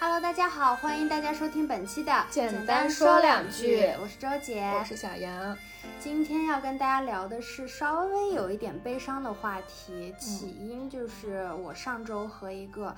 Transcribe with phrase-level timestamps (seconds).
[0.00, 3.82] Hello，大家好，欢迎大家收听本期的简单说两句。
[4.00, 5.58] 我是周姐，我是小杨。
[5.98, 12.94] 今天要跟大家聊的是稍微有一点悲伤的话题，起因就是我上周和一个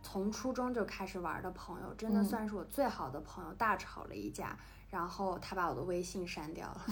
[0.00, 4.56] 从初中就开始玩的朋友，真的算是我最好的朋友，大吵了一架。
[4.94, 6.86] 然后他把我的微信删掉了，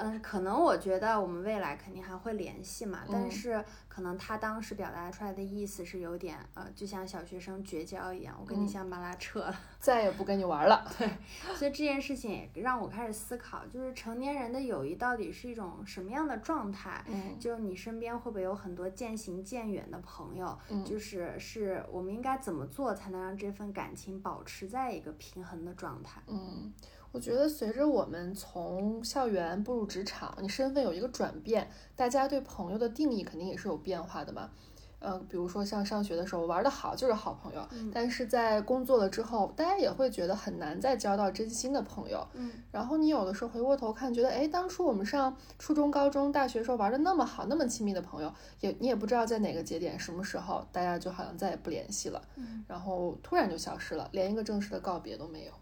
[0.00, 10.90] 嗯，可能我觉得我们未来肯定还会联系嘛，但是可能他当时表达出来的意思是有点，呃，就像小学生绝交一样，我跟你先把拉扯了， 再也不跟你玩了。
[10.96, 11.06] 对，
[11.54, 17.04] 所以这件事情也让我开始思考，就是成年人的友谊到底是一种什么样的状态？
[17.08, 20.58] 嗯，就你身边会不会有很多渐行渐远的朋友？
[20.70, 26.22] 嗯，就是是我们应该怎么做才能让这份感情保持在一个平衡的状态？
[26.28, 26.72] 嗯。
[27.14, 34.50] 我觉得随着我们从校园步入职场，你身份有一个转变，大家对朋友的定义肯定也是有变化的嘛。
[34.98, 42.26] 呃，比如说像上学的时候玩得好就是好朋友，但是在工作了之后，大家也会觉得很难再交到真心的朋友。
[42.32, 52.20] 嗯，然后你有的时候回过头看，觉得哎，当初我们上初中、高中、大学时候玩的那么好，那么亲密的朋友，也你也不知道在哪个节点、什么时候，大家就好像再也不联系了，
[52.66, 55.52] 然后突然就消失了，连一个正式的告别都没有。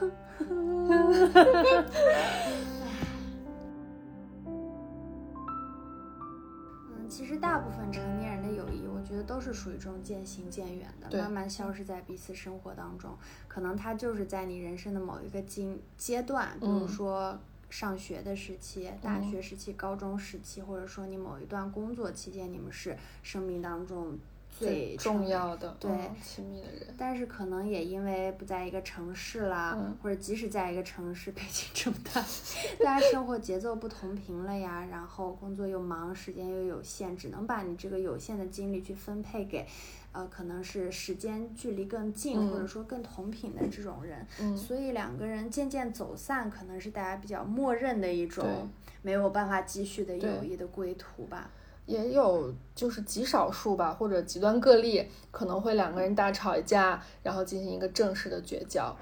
[0.38, 1.32] 嗯，
[7.08, 13.16] 其实大部分成年人的友谊，我觉得都是属于这种渐行渐远的，慢慢消失在彼此生活当中。
[13.48, 17.38] 可能他就是在你人生的某一个阶阶段，比如说
[17.70, 24.18] 上学的时期、大学时期、高中时期，或者说你某一段工作期间，你们是生命当中。
[24.58, 25.90] 最重要的对
[26.22, 32.24] 亲密的人，但是可能也因为不在一个城市啦，或者即使在一个城市，北京这么大，
[32.82, 39.66] 大家生活节奏不同频了呀，然后工作又忙，时间又有限，只能把你这个有限的精力去分配给，
[40.12, 44.26] 呃，可能是时间距离更近或者说更同频的这种人，
[44.56, 48.68] 所以两个人渐渐走散，可能是大家比较默认的一种
[49.02, 51.50] 没有办法继续的友谊的归途吧。
[51.86, 58.94] 也有就是极少数吧，或者极端个例，可能会两个人大吵一架，然后进行一个正式的绝交，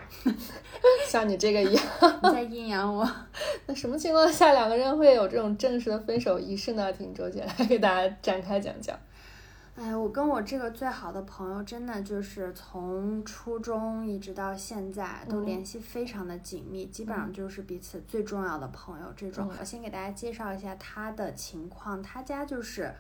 [1.09, 1.84] 像你这个一样。
[2.23, 3.11] 你在阴阳我。
[3.67, 6.93] 那什么情况下两个人会有这种正式的分手仪式呢？
[6.93, 8.99] 听周姐来给大家展开讲讲。
[9.77, 19.12] 哎，我跟我这个最好的朋友，真的就是从初中一直到现在都联系非常的紧密，基本上就是彼此最重要的朋友。
[19.17, 22.01] 这种，我先给大家介绍一下他的情况。
[22.01, 22.95] 他家就是，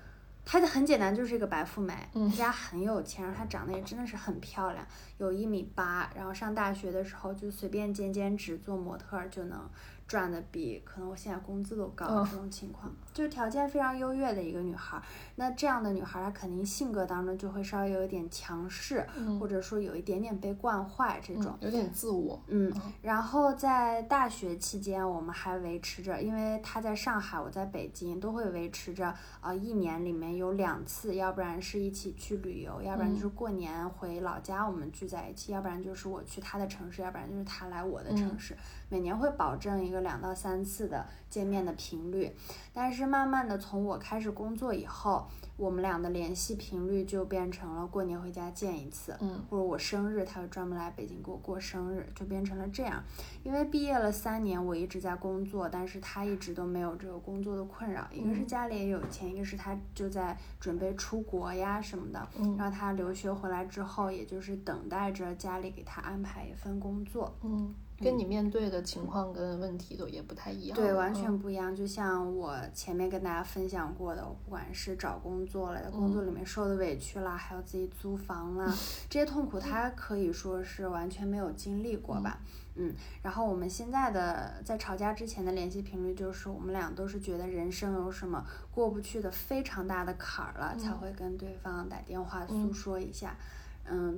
[0.44, 4.84] 他很简单，就是一个白富美，他家很有钱，然后他长得也真的是很漂亮，
[5.18, 9.60] 有一米八，然后上大学的时候就随便兼兼职做模特就能。
[10.06, 15.00] 赚的比可能我现在工资都高，这种情况就是条件非常优越的一个女孩。
[15.36, 19.06] 那这样的女孩，她肯定性格当中就会稍微有一点强势，
[19.40, 22.42] 或者说有一点点被惯坏这种，有点自我。
[22.48, 38.56] 嗯，然后在大学期间，我们还维持着，因为她在上海，我在北京，都会维持着啊，一年里面有两次，要不然是一起去旅游，要不然就是过年回老家我们聚在一起，要不然就是我去她的城市，要不然就是她来我的城市。
[38.88, 42.32] 每年会保证一个两到三次的见面的频率，
[42.72, 45.26] 但是慢慢的从我开始工作以后，
[45.56, 53.02] 我们俩的联系频率就变成了过年回家见一次，嗯，或者我生日他会专门来北京给我过生日，就变成了这样。
[53.42, 67.74] 因为毕业了三年，我一直在工作，但是他一直都没有这个工作的困扰，一个是家里也有钱，一个是他就在准备出国呀什么的，嗯，然后他留学回来之后，也就是等待着家里给他安排一份工作，嗯。
[67.98, 71.74] 跟你面对的情况跟问题都也不太一样，对，完全不一样。
[71.74, 78.66] 就像我前面跟大家分享过的，不管是找工作了，在工作里面受的委屈啦，还有自己租房啦，
[79.08, 82.40] 这些痛苦，他可以说是完全没有经历过吧。
[82.76, 93.36] 嗯，然后我们现在的在吵架之前的联系频率，就是我们俩都是觉得人生有什么过不去的非常大的坎儿了，才会跟对方打电话诉说一下。
[93.38, 93.44] 嗯，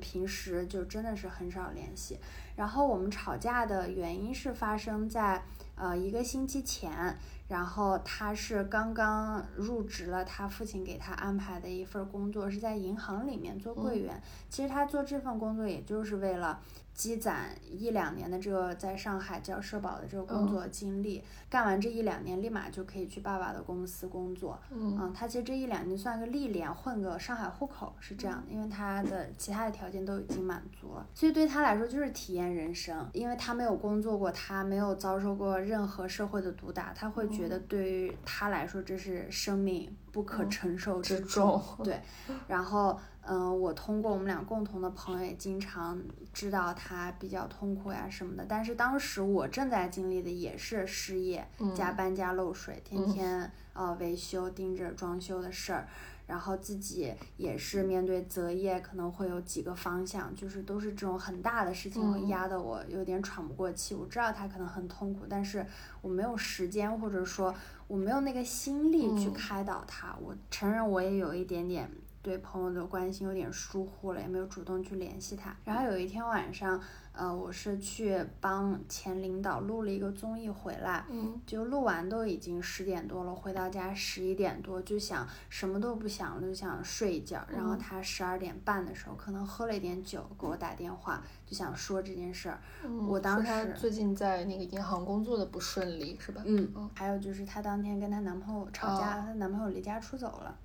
[0.01, 2.19] 平时就真的是很少联系。
[2.57, 5.43] 然后我们吵架的原因是发生在
[5.75, 7.17] 呃一个星期前，
[7.49, 14.23] 然后他是刚刚入职了，他父亲给他安排的一份工作是在银行里面做柜员。
[14.49, 16.61] 其实他做这份工作也就是为了。
[16.97, 24.59] 积攒一两年的这个在上海交社保的这个工作经历，干完这一两年，立马就可以去爸爸的公司工作。
[24.71, 41.63] 嗯，他其实这一两年算个历练，混个上海户口是这样的，因为他的其他的条件都已经满足了，所以对他来说就是体验人生，因为他没有工作过，他没有遭受过任何社会的毒打，他会觉得对于他来说这是生命不可承受之重。
[41.85, 42.01] 对，
[42.49, 42.99] 然后。
[43.29, 46.01] 嗯，我通过我们俩共同的朋友也经常
[46.33, 48.47] 知道他比较痛苦呀什么的。
[48.49, 55.89] 但是当时我正在经历的也是失业、加班加漏水，天天呃维修盯着装修的事儿，
[56.27, 63.95] 然后自己也是面对择业可能会有几个方向，就是都是这种很大的事情会压得我有点喘不过气。
[63.95, 65.67] 我知道他可能很痛苦，但是
[66.01, 67.53] 我没有时间或者说
[67.89, 70.17] 我没有那个心力去开导他。
[70.23, 71.91] 我承认我也有一点点。
[72.27, 75.55] 对朋友的关心有点疏忽了，也没有主动去联系他。
[75.63, 76.83] 然后有一天晚上，
[77.13, 87.47] 呃，我是去帮前领导录了一个综艺回来，嗯，就录完都已经十点多了，回到家十一点多，就想什么都不想了，就想睡一觉。
[87.49, 92.59] 然后他十二点半的时候，可能喝了一点酒，给我打电话，就想说这件事儿。
[93.07, 96.43] 我当时最近在那个银行工作的不顺利，是吧？
[96.45, 96.91] 嗯嗯。
[96.93, 100.59] 还有就是她当天跟她男朋友吵架，她男朋友离家出走了，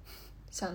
[0.50, 0.74] 想。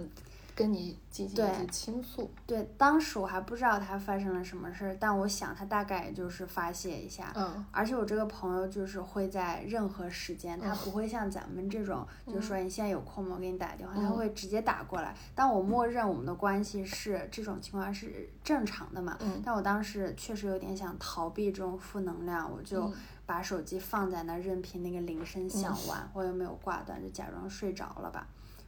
[0.57, 2.31] 跟你进行一些倾诉。
[2.47, 7.31] 对，当时我还不知道他发生了什么事儿，但我想他大概就是发泄一下。
[7.37, 7.63] 嗯。
[7.71, 13.33] 而且我这个朋友就是会在任何时间，他不会像咱们这种，就是说你现在有空吗？
[13.37, 15.15] 我给你打个电话，他会直接打过来。
[15.35, 19.19] 但我默认我们的关系是这种情况是正常的嘛？
[19.21, 19.43] 嗯。
[19.45, 22.91] 但我当时确实有点想逃避这种负能量，我就
[23.27, 28.27] 把手机放在那，任凭那个铃声响完，我又没有挂断，就假装睡着了吧。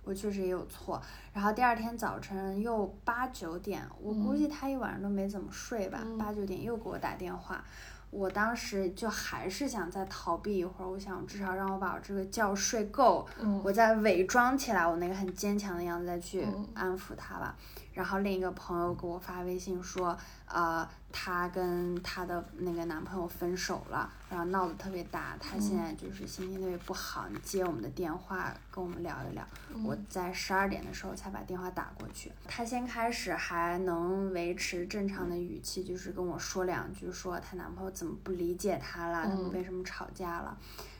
[0.09, 0.99] 我确实也有错，
[1.35, 7.63] 然后第二天早晨又八九点，我估计他一晚上都没怎么睡吧，八九点又给我打电话，
[8.09, 13.29] 我当时就还是想再逃避一会儿，我想至少让我把我这个觉睡够，
[13.63, 17.55] 我再伪装起来我那个很坚强的样子再去安抚他吧。
[17.99, 20.17] 然后另一个朋友给我发微信说，
[20.47, 20.89] 呃。
[21.11, 25.35] 她跟她的那个男朋友分手了，然后闹得特别大。
[25.41, 29.43] 她现在就是心情特别不好，你接我们的电话跟我们聊一聊。
[29.83, 32.31] 我在十二点的时候才把电话打过去。
[32.47, 40.59] 她先开始还能维持正常的语气，就是跟我说两句，说她男朋友怎么不理解她了，他们为什么吵架了。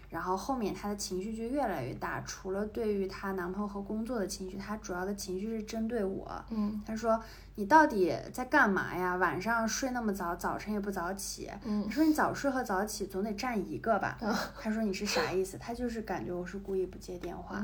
[0.09, 6.45] 然后后面她的情绪就越来越大，除了对于她男朋友和工作的情绪，她主要的情绪是针对我。
[6.51, 7.21] 嗯，她说。
[7.59, 9.17] 你到底在干嘛呀？
[9.17, 11.51] 晚上睡那么早，早晨也不早起。
[11.65, 14.17] 你说你早睡和早起总得占一个吧？
[14.61, 15.59] 他说你是啥意思？
[15.59, 17.61] 他就是感觉我是故意不接电话。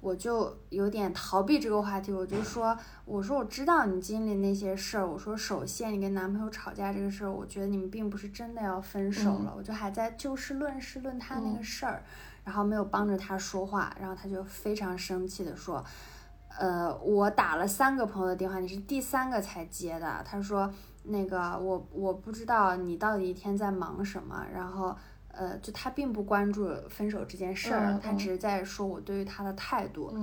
[0.00, 5.08] 我就有点逃避这个话题，我就说，我说我知道你经历那些事儿。
[5.08, 9.54] 我说首先你跟男朋友吵架这个事儿，我觉得你们并不是真的要分手了。
[9.56, 12.02] 我就还在就事论事论他那个事儿，
[12.42, 15.84] 然后没有帮着他说话，然后他就非常生气的说。
[16.58, 20.22] 呃，我打了三个朋友的电话，你是第三个才接的。
[20.24, 20.72] 他说，
[21.04, 24.44] 那个我我不知道你到底一天在忙什么。
[24.52, 24.94] 然后，
[25.28, 30.14] 呃，就他并不关注分手这件事儿，他只是在说我对于他的态度。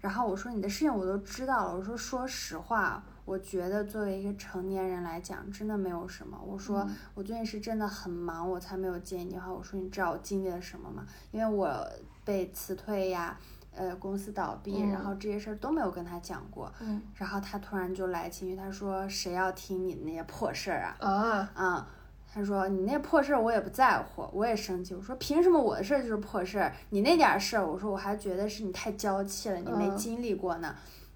[0.00, 1.76] 然后我说你的事情我都知道了。
[1.76, 6.38] 我说说实话，我觉得作为一个成年人来讲，真的没有什么。
[6.44, 9.52] 我说我最近是真的很忙，我才没有接你电话。
[9.52, 11.06] 我说你知道我经历了什么吗？
[11.30, 11.88] 因为我
[12.24, 13.38] 被辞退呀。
[13.76, 16.72] 呃，公司倒闭，然后这些事儿都没有跟他讲过，
[17.14, 20.96] 然后他突然就来情绪，他说谁要听你那些破事儿啊？
[21.00, 21.88] 啊，啊，
[22.32, 30.74] 他说你那破事儿我也不在乎，我也生气，我说凭什么我的事儿就是破事儿，你那点事儿，我说我还觉得是你太娇气了，你没经历过呢，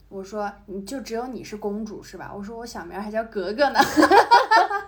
[0.09, 2.33] 我说你就只有你是公主是吧？
[2.35, 3.79] 我说我小名还叫格格呢。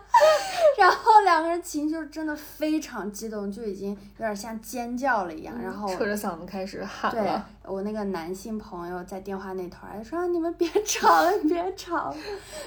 [0.82, 5.56] 然后 两个人情绪真的非常激动，就已经有点像尖叫了一样。
[5.60, 12.16] 然后扯着嗓子开始喊对我那个男性朋友在电话那头还说：“你们别吵了，别吵了。”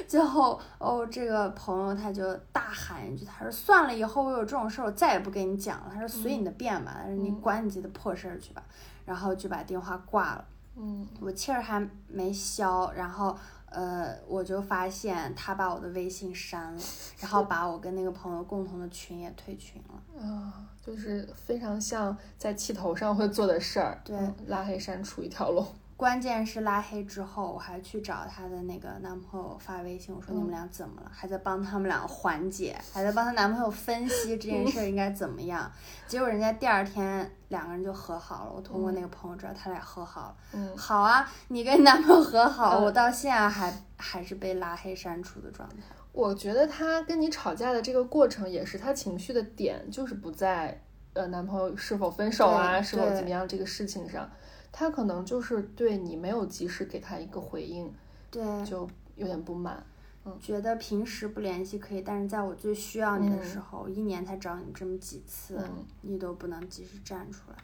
[0.07, 8.63] 最后哦，这个朋友他就大喊一句：“他说算了，以后我有这种事儿，我再也不跟你讲了。”他说：“随你的便吧，他说你管你自己的破事儿去吧。”
[9.05, 10.45] 然后就把电话挂了。
[10.77, 13.37] 嗯，我气儿还没消，然后。
[13.75, 16.81] 呃，我就发现他把我的微信删了，
[17.19, 20.21] 然后把我跟那个朋友共同的群也退群了。
[20.21, 23.99] 啊，就是非常像在气头上会做的事儿。
[24.05, 24.17] 对，
[24.47, 25.67] 拉黑删除一条龙。
[25.97, 31.09] 关键是拉黑之后，我还去找她的那个男朋友发微信，我说你们俩怎么了？
[31.09, 35.71] 还在帮他们俩缓解，还在帮她男朋友分析这件事应该怎么样。
[36.05, 38.51] 结果人家第二天两个人就和好了。
[38.53, 40.35] 我通过那个朋友知道他俩和好了。
[40.51, 45.75] 嗯，好啊，你跟男朋友和好，我到现在还还是被拉黑删除的状态。
[46.11, 50.81] 我觉得他跟你吵架的这个过程，也是他情绪的点，就是不在
[51.13, 54.29] 呃男朋友是否分手啊，是否怎么样这个事情上。
[54.77, 57.89] 他可能就是对你没有及时给他一个回应，
[58.29, 59.81] 对，就有点不满，
[60.25, 65.57] 嗯，觉得平时不联系可以，但是在我最需要你的时候，一年才找你这么几次，
[66.01, 67.57] 你都不能及时站出来。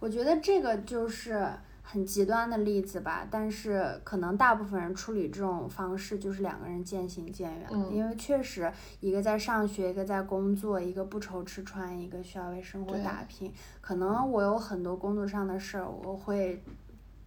[0.00, 1.46] 我觉得这个就是
[1.90, 13.50] 很极端的例子吧，但是可能大部分人处理这种方式就是两个人渐行渐远，嗯因为确实一个在上学，一个在工作，一个不愁吃穿，一个需要为生活打拼。
[13.80, 16.62] 可能我有很多工作上的事儿，我会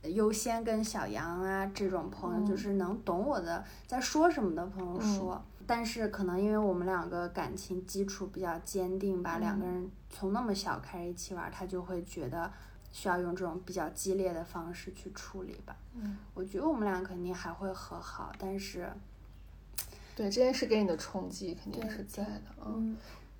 [0.03, 5.43] 优先跟小杨啊这种朋友，嗯就是能懂我的在说什么的朋友说。
[5.65, 12.51] 但是可能因为我们两个感情基础比较坚定吧，两个嗯人从那么小开始一起玩，他就会觉得
[12.91, 15.75] 需要用这种比较激烈的方式去处理吧。
[15.95, 18.89] 嗯，我觉得我们俩肯定还会和好，但是，
[20.15, 22.67] 对这件事给你的冲击肯定是在的啊。
[22.67, 22.97] 嗯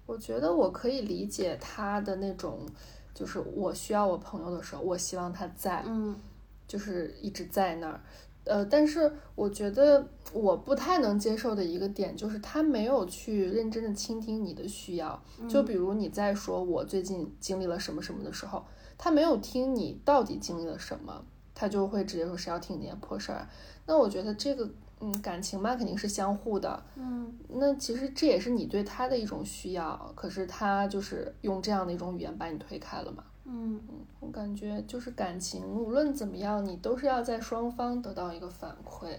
[0.08, 2.68] 我觉得我可以理解他的那种，
[3.14, 6.20] 就是我需要我朋友的时候，我希望他在，嗯
[6.68, 8.02] 就是一直在那儿。
[8.44, 15.22] 呃，但是我觉得我不太能接受的一个点就是他没有去认真的倾听你的需要。
[15.48, 18.66] 就比如你在说我最近经历了什么什么的时候，
[19.04, 23.50] 他没有听你到底经历了什么，他就会直接说谁要听你那破事儿啊。
[23.88, 26.84] 那我觉得这个，嗯，感情嘛肯定是相互的。
[26.96, 33.24] 嗯那其实这也是你对他的一种需要，可是他就是用这样的一种语言把你推开了嘛。
[33.46, 33.82] 嗯
[34.20, 39.18] 我感觉就是感情，无论怎么样，你都是要在双方得到一个反馈。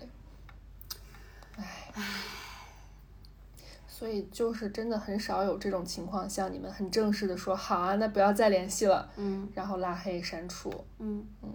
[1.56, 1.92] 唉，
[4.02, 10.68] 所以就是真的很少有这种情况，像你们很正式的说好啊，那不要再联系了，嗯然后拉黑删除。
[10.98, 11.48] 嗯嗯。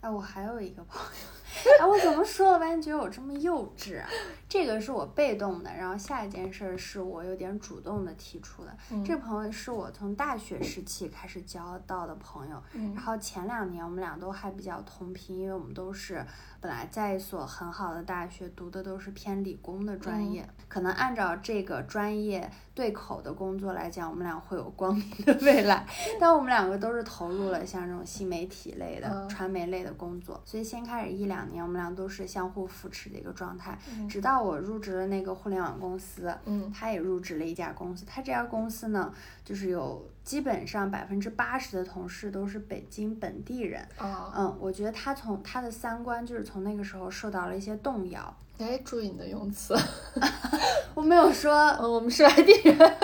[0.00, 1.28] 哎，我还有一个朋友，
[1.80, 4.08] 哎，我怎么说了，半天觉得我这么幼稚啊？
[4.48, 8.76] 这个是我被动的，然后下一件事儿是我有点主动的提出的。
[8.90, 16.24] 嗯这朋友是我从大学时期开始交到的朋友，嗯然后前两年我们俩都还比较同频，因为我们都是
[16.60, 25.86] 本来在一所很好的大学读的都是偏理工的专业，可能按照这个专业对口的工作来讲，我们俩会有光明的未来。
[26.20, 33.78] 但我们两个都是投入了像这种新媒体类的、嗯传媒类的工作，所以先开始一两年，我们俩都是相互扶持的一个状态。
[33.90, 38.04] 嗯直到我入职了那个互联网公司，嗯他也入职了一家公司。
[38.06, 39.12] 他这家公司呢，
[39.44, 43.86] 就是有基本上百分之八十的同事都是北京本地人。
[43.98, 48.34] 啊，嗯，我觉得他从他的三观就是从那个时候受到了一些动摇。
[48.56, 49.74] 哎，注意你的用词。
[50.94, 52.96] 我没有说，嗯，我们是外地人，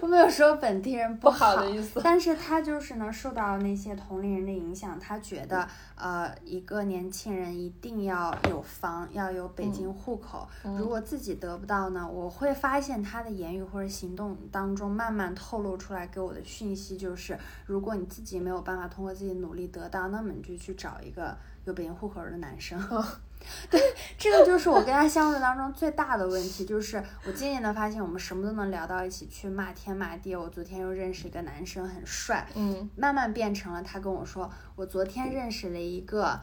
[0.00, 2.00] 我没有说本地人不好好的意思。
[2.02, 10.48] 但是他就是呢，受到那些同龄人的影响，他觉得呃，一个年轻人一定要有房，要有北京户口。
[10.64, 22.78] 嗯如果自己得不到呢，我会发现他的言语或者行动当中慢慢透露出来给我的讯息就是，如果你自己没有办法通过自己努力得到，那么你就去找一个有北京户口的男生。
[23.70, 23.80] 对，
[24.18, 30.36] 这个就是我跟他相处当中最大的问题，就是我渐渐的发现我们什么都能聊到一起去，骂天骂地。
[30.36, 36.40] 我昨天又认识一个男生，很帅，嗯慢慢变成了他跟我说，我昨天认识了一个。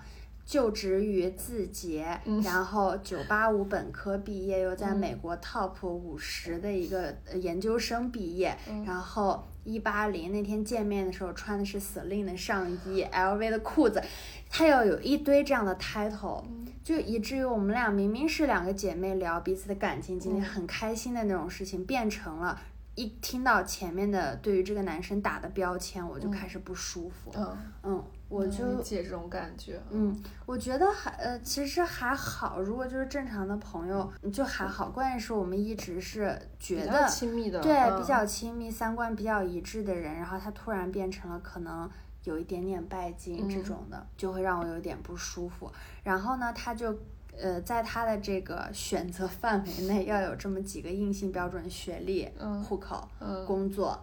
[0.48, 2.42] 就职于字节，嗯。
[2.42, 8.86] 然后九八五本科毕业，又在嗯美国 top 五十的一个呃研究生毕业，嗯。
[8.86, 14.02] 然后一八零那天见面的时候穿的是 Celine 的上衣， LV 的裤子，
[14.50, 16.46] 他要有一堆这样的 title，
[16.82, 20.42] 就以至于我们俩明明是两个姐妹聊彼此的感情经历，嗯。
[20.42, 22.58] 很开心的那种事情，变成了
[22.98, 27.32] 一听到前面的对于这个男生打的标签，我就嗯开始不舒服。
[27.36, 29.80] 嗯，嗯，我就理解这种感觉。
[29.92, 34.90] 嗯，我觉得还呃，其实还好，如果就是正常的朋友就还好。
[34.90, 41.88] 关键是我们一直是觉比较得亲密的，对嗯比较亲密、三观比较一致的人，然后他突然变成了可能
[42.24, 45.72] 有一点点拜金这嗯种的，就会让我有点不舒服。
[46.04, 46.98] 然后呢，他就。
[47.40, 54.00] 呃，在他的这个选择范围内，要有这么几个硬性标准：学历、嗯户口、嗯，工作，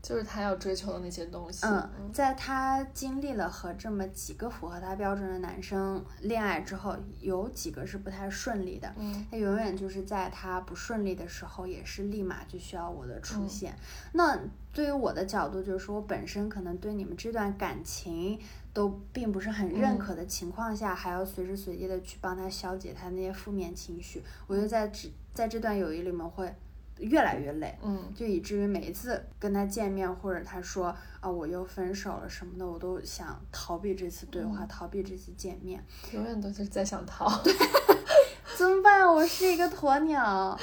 [0.00, 1.66] 就是他要追求的那些东西。
[1.66, 8.92] 嗯，在他经历了和这么几个符合他标准的男生恋爱之后，有几个是不太顺利的。
[8.96, 13.76] 嗯他永远就是在他不顺利的时候，也是立马就需要我的出嗯现。
[14.12, 14.38] 那
[14.72, 18.38] 对于我的角度，就是说我本身可能对你们这段感情
[18.78, 26.54] 都并不是很认嗯可的情况下，还要随时随地的去帮他消解他那些负面情绪，我就在这在这段友谊里面会
[26.98, 27.76] 越来越累。
[27.82, 35.84] 嗯就以至于每一次跟他见面，或者他说啊我又分手了什么的，我都想逃避这次对话，嗯逃避这次见面。
[36.12, 37.28] 永远都是在想逃。
[38.56, 39.12] 怎么办？
[39.12, 40.56] 我是一个鸵鸟。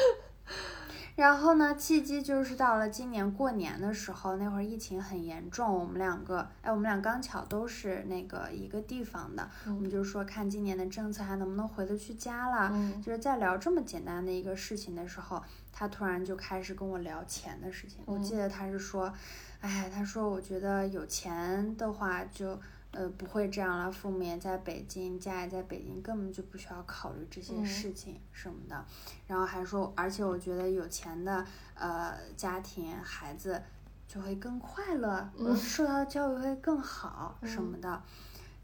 [1.16, 12.70] 然后呢，契机就是到了今年过年的时候，那会儿疫情很严重，我们两个，哎，我们俩刚巧都是那个一个地方的，我们就说看今年的政策还能不能回得去家了。
[12.74, 15.42] 嗯就是在聊这么简单的一个事情的时候，
[15.72, 18.00] 他突然就开始跟我聊钱的事情。
[18.06, 19.14] 我记得他是说，
[19.62, 22.60] 哎，他说我觉得有钱的话就
[22.96, 28.86] 呃，不会这样了，父母也在北京，家也在北京，根本就不需要考虑这些事情什么的。
[29.28, 33.62] 然后还说，而且我觉得有钱的呃家庭孩子
[34.08, 38.02] 就会更快乐，受到的教育会更好什么的。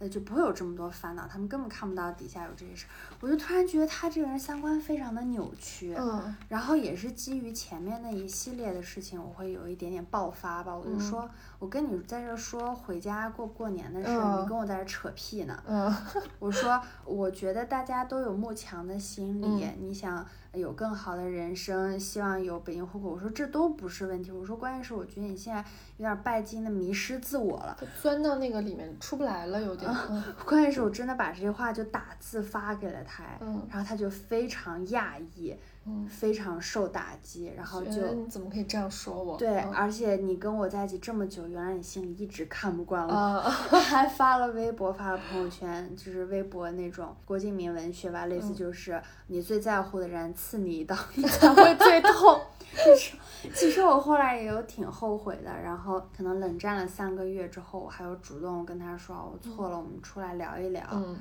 [0.01, 2.87] 呃，就不会有这么多烦恼，他们根本看不到底下有这些事。
[3.19, 10.75] 我就突然觉得他这个人三观非常的扭曲，嗯，然后也是基于前面那一系列的事情，我会有一点点爆发吧。
[10.75, 11.29] 我就说，
[11.59, 15.61] 我跟你在这说回家过过年的事，你跟我在这扯屁呢。
[15.67, 15.95] 嗯，
[16.39, 20.25] 我说，我觉得大家都有慕强的心理，你想。
[20.53, 23.09] 有更好的人生，希望有北京户口。
[23.09, 24.31] 我说这都不是问题。
[24.31, 25.63] 我说关键是我觉得你现在
[25.97, 29.89] 有点拜金的迷失自我了，钻到那个里面出不来了，有点。
[30.45, 33.23] 关键是我真的把这些话就打字发给了他，
[33.69, 35.55] 然后他就非常讶异。
[35.85, 39.35] 嗯，非常受打击，然后就你怎么可以这样说我？
[39.35, 43.39] 对，而且你跟我在一起这么久，原来你心里一直看不惯我，
[43.79, 52.39] 还发了微博，发了朋友圈，就是微博那种郭敬明文学吧，类似就是你最在乎的人刺你一刀， 你才会最痛。
[52.73, 53.17] 其实，
[53.53, 60.83] 其实我后来也有挺后悔的，然后可能冷战了三个月之后，我还有主动跟他说我错了，我们出来聊一聊。
[60.91, 61.17] 嗯。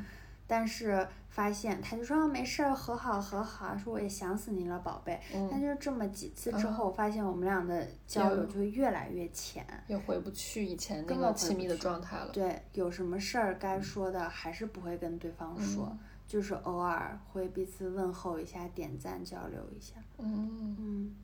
[0.50, 5.20] 但是发现他就说没事儿，和好和好，说我也想死你了，宝贝。
[5.48, 12.30] 但就是这么几次之后，发现我们俩的交流就越来越浅，也回不去以前那个亲密的状态了。
[12.32, 19.94] 对，有什么事儿该说的还是不会跟对方说，就是偶尔会彼此问候一下，点赞交流一下。
[20.18, 21.14] 嗯嗯。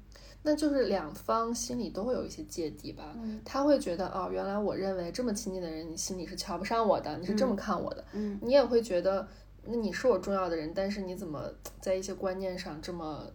[0.46, 8.04] 那就是两方心里都会有一些芥蒂吧，他会觉得哦，原来我认为这么亲近的人，你心里是瞧不上我的，你是这么看我的，
[8.40, 9.26] 你也会觉得，
[9.64, 11.50] 那你是我重要的人，但是你怎么
[11.80, 13.28] 在一些观念上这么。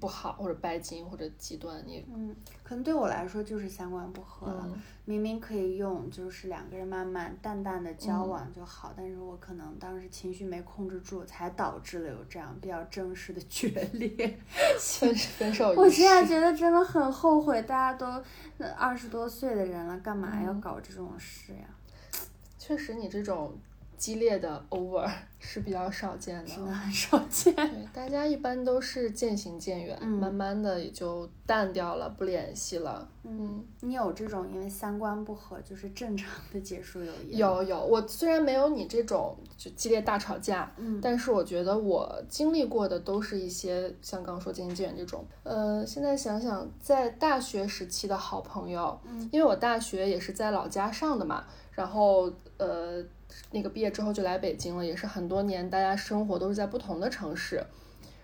[0.00, 4.68] 不好，或者拜金，或者极端，你嗯，可能对我来说就是三观不合了。
[5.04, 14.38] 明明可以用就是两个人慢慢淡淡的交往就好，但是我可能当时情绪没控制住，才导致了有这样比较正式的决裂。
[14.78, 15.72] 分 分手。
[15.76, 18.06] 我现在觉得真的很后悔，大家都
[18.76, 21.68] 二十多岁的人了，干嘛要搞这种事呀？
[22.58, 23.58] 确实，你这种。
[23.98, 25.06] 激烈的 over
[25.40, 27.52] 是比较少见的，真的很少见。
[27.54, 33.08] 对，大家一般都是渐行渐远，慢慢的也就淡掉了，不联系了。
[33.24, 37.36] 嗯，你有这种因为三观不合就是正常的结束友谊？
[37.36, 45.24] 有有，我虽然没有你这种就激烈大吵架，嗯，但是我觉得我经历过的都是一些像刚刚说渐行渐远这种。
[45.42, 53.04] 呃，现在想想，在大学时期的好朋友，嗯，因为我大学也是在老家上的嘛，然后呃。
[53.50, 57.62] 那个毕业之后就来北京了，也是很多年，大家生活都是在不同的城市，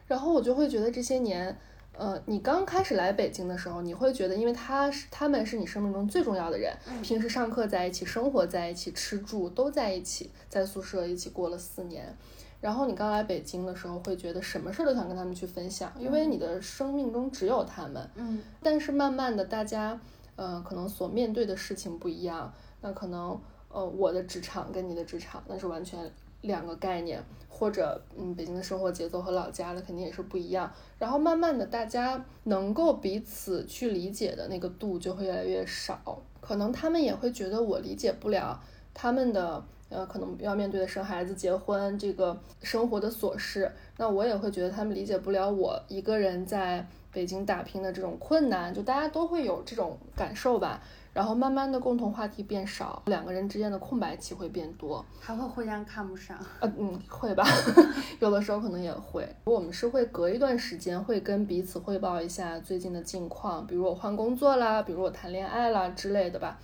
[0.06, 1.56] 然后我就会觉得这些年，
[1.96, 12.14] 呃，你刚开始来北京的时候，你会觉得，因为他是他们是你生命中最重要的人，平时上课在一起，生活在一起，吃住都在一起，在宿舍一起过了四年，
[12.60, 19.98] 然后你刚来北京的时候，会觉得什么事都想跟他们去分享，因为你的生命中只有他们，嗯，但是慢慢的，大家，
[20.36, 23.40] 呃，可能所面对的事情不一样，那可能。
[23.74, 25.98] 呃，我的职场跟你的职场那是完全
[26.42, 30.72] 两个概念，或者嗯，北京的生活节奏和老家的肯定也是不一样。
[30.96, 36.22] 然后慢慢的，大家能够彼此去理解的那个度就会越来越少。
[36.40, 43.68] 可能他们也会觉得我理解不了他们的，呃，可能要面对的生孩子、结婚这个生活的琐事。
[43.96, 48.72] 那我也会觉得他们理解不了我一个人在北京打拼的这种困难。
[48.72, 50.80] 就大家都会有这种感受吧。
[51.14, 56.36] 然后慢慢的共同话题变少，两个人之间的空白期会变多，还会互相看不上。
[56.58, 57.44] 呃嗯，会吧，
[58.18, 59.24] 有的时候可能也会。
[59.44, 66.58] 我们是会隔一段时间会跟彼此汇报一下最近的近况，比如我换工作啦，比如我谈恋爱啦之类的吧。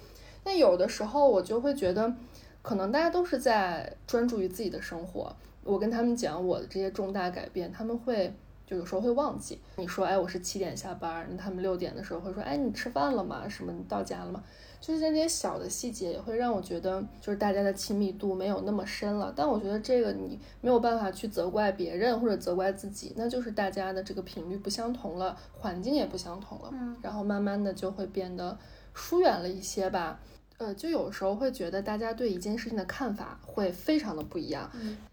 [0.44, 2.12] 那有的时候我就会觉得，
[2.60, 5.32] 可能大家都是在专注于自己的生活。
[5.62, 8.34] 我跟他们讲我的这些重大改变，他们会。
[8.70, 13.48] 就有时候会忘记你说，哎，我是七点下班，那他们六点的时候会说，哎，你吃饭了吗？
[13.48, 14.40] 什么你到家了吗？
[14.80, 19.32] 就是这些小的细节也会让我觉得，就是大家的亲密度没有那么深了。
[19.34, 28.56] 但我觉得这个你没有办法去责怪别人或者责怪自己，那就是大家的这个频率不相同了，环境也不相同了，嗯，然后慢慢的就会变得
[28.94, 30.20] 疏远了一些吧。
[30.58, 34.70] 呃，就有时候会觉得大家对一件事情的看法会非常的不一样。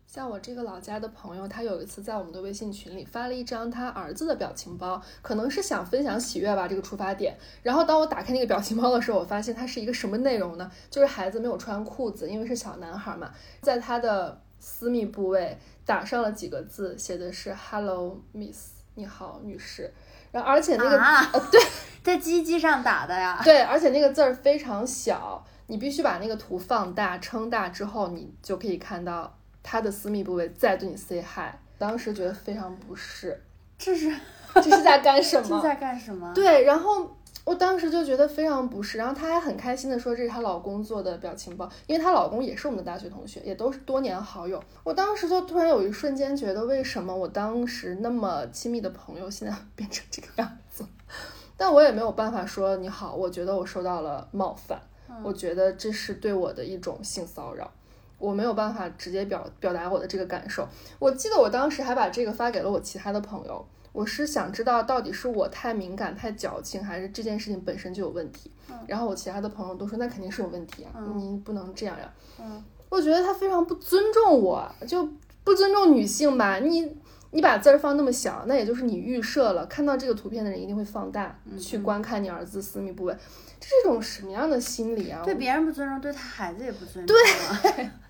[0.07, 7.37] 像我这个老家的朋友，他有一次在我们的微信群里发了一张他儿子的表情包，可能是想分享喜悦吧，这个出发点。
[7.61, 10.71] 然后当我打开那个表情包的时候，我发现它是一个什么内容呢？
[10.89, 13.29] 就是孩子没有穿裤子，因为是小男孩嘛，
[13.61, 19.93] 在他的私密部位打上了几个字，写的是 “Hello Miss”，你好，女士。
[20.31, 21.61] 然后而且那个啊，对。
[22.01, 23.41] 在鸡鸡上打的呀？
[23.43, 29.36] 对，而且那个字儿非常小，你必须把那个图放大、撑大之后，你就可以看到
[29.69, 31.53] 他的私密部位在对你 say hi。
[31.77, 33.39] 当时觉得非常不适，
[33.77, 34.11] 这是
[34.55, 35.61] 这是在干什这么？
[35.61, 36.33] 在干什么？
[36.33, 37.07] 对，然后
[37.43, 44.59] 我当时就觉得非常不适，然后她还很开心的说这是她老公做的表情包，因为她老公也是我们的大学同学，也都是多年好友。
[44.83, 50.83] 我当时就突然有一瞬间觉得，为什么我当时那么亲密的朋友现在变成这个样子？
[51.55, 54.81] 但我也没有办法说你好，我觉得我受到了冒犯，
[55.23, 57.71] 我觉得这是对我的一种性骚扰。
[58.17, 60.67] 我没有办法直接表表达我的这个感受。
[60.99, 68.51] 我记得我当时还把这个发给了我其他的朋友，我是想知道到底是我太敏感、太矫情，还是这件事情本身就有问题。
[68.85, 72.11] 然后我其他的朋友都说那肯定是有问题啊，你不能这样呀。
[72.39, 75.05] 嗯我觉得他非常不尊重我，就
[75.43, 76.57] 不尊重女性吧。
[76.59, 76.89] 你
[77.31, 83.13] 你把字儿放那么小，那也就是你预设了，看到这个图片的人一定会放大、去观看你儿子私密部位，
[83.59, 85.21] 这是一种什么样的心理啊？
[85.25, 87.13] 对别人不尊重，对他孩子也不尊重。
[87.61, 87.89] 对，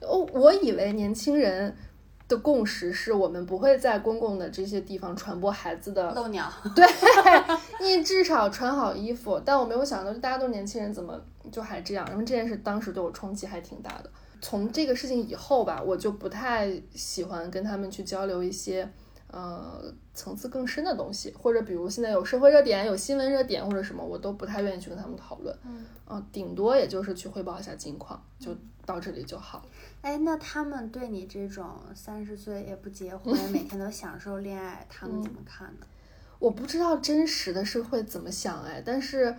[0.00, 1.74] 我我以为年轻人
[2.28, 6.50] 的共识是我们不会在公共的这些地方传播孩子的，漏鸟。
[6.74, 6.86] 对
[7.80, 9.40] 你至少穿好衣服。
[9.44, 11.20] 但我没有想到，就大家都是年轻人，怎么
[11.52, 12.04] 就还这样？
[12.06, 14.10] 然后这件事当时对我冲击还挺大的。
[14.40, 18.88] 从这个事情以后吧，我就不太喜欢跟他们去交流一些。
[19.30, 25.52] 呃，层次更深的东西，或者比如现在有社会热点、有新闻热点或者什么，我都不太愿意去跟他们讨论。
[25.64, 29.64] 嗯，啊，顶多也就是去汇报一下近况，就到这里就好。
[30.02, 35.86] 哎，那他们对你这种三十岁也不结婚，每天都享受恋爱，他们怎么看呢？
[36.38, 39.34] 我不知道真实的是会怎么想哎，但是，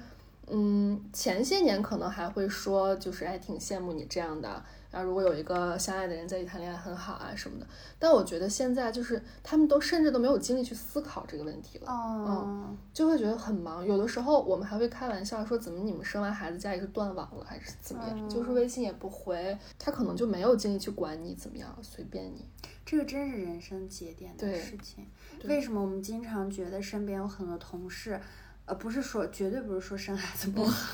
[0.47, 4.63] 嗯，前些年可能还会说，就是哎，挺羡慕你这样的。
[4.95, 7.67] 然后如果有一个相爱的人在一起谈恋爱很好啊什么的，
[7.99, 13.85] 但我觉得现在就是他们都甚至都没有精力去思考这个问题了，哦，嗯，就会觉得很忙。
[13.85, 18.29] 有的时候我们还会开玩笑说，怎么你们生完孩子家里是断网了还是怎么样？
[18.29, 22.47] 就是微信也不回，他可能就没有精力去管你怎么样，随便你。
[22.85, 25.05] 这个真是人生节点的事情。
[25.43, 28.17] 为什么我们经常觉得身边有很多同事，
[28.65, 30.93] 呃，不是说绝对不是说生孩子不好。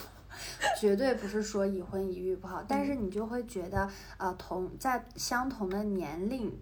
[0.79, 6.57] 绝对不是说已婚已育不好，但是你就会觉得，呃，同在相同的年龄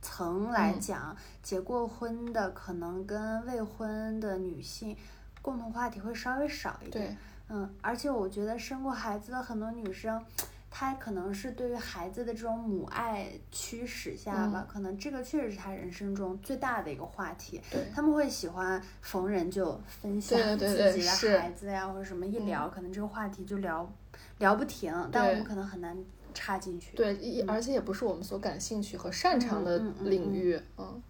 [0.00, 0.80] 层来嗯。
[0.80, 4.96] 讲，结过婚的可能跟未婚的女性
[5.42, 7.08] 共同话题会稍微少一点。
[7.08, 7.16] 对，
[7.48, 10.24] 嗯，而且我觉得生过孩子的很多女生，
[10.70, 17.60] 她可能是对于孩子的这种母爱驱使下吧，可能这个确实是他人生中最大的一个话题。
[17.94, 23.90] 他们会喜欢逢人就分享自己的孩子呀，或者什么一聊，可能这个话题就聊
[24.38, 25.96] 聊不停，但我们可能很难
[26.34, 26.94] 插进去。
[26.96, 31.02] 对，一而且也不是我们所感兴趣和擅长的领域，嗯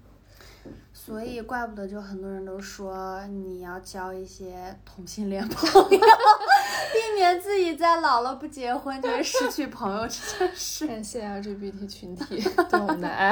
[0.93, 10.87] 所以怪不得就很多人都说你要交一些同性恋朋友，避免自己在老了不结婚就会失去朋友这件事。
[10.89, 13.31] 感谢 LGBT 群体 对我们的爱。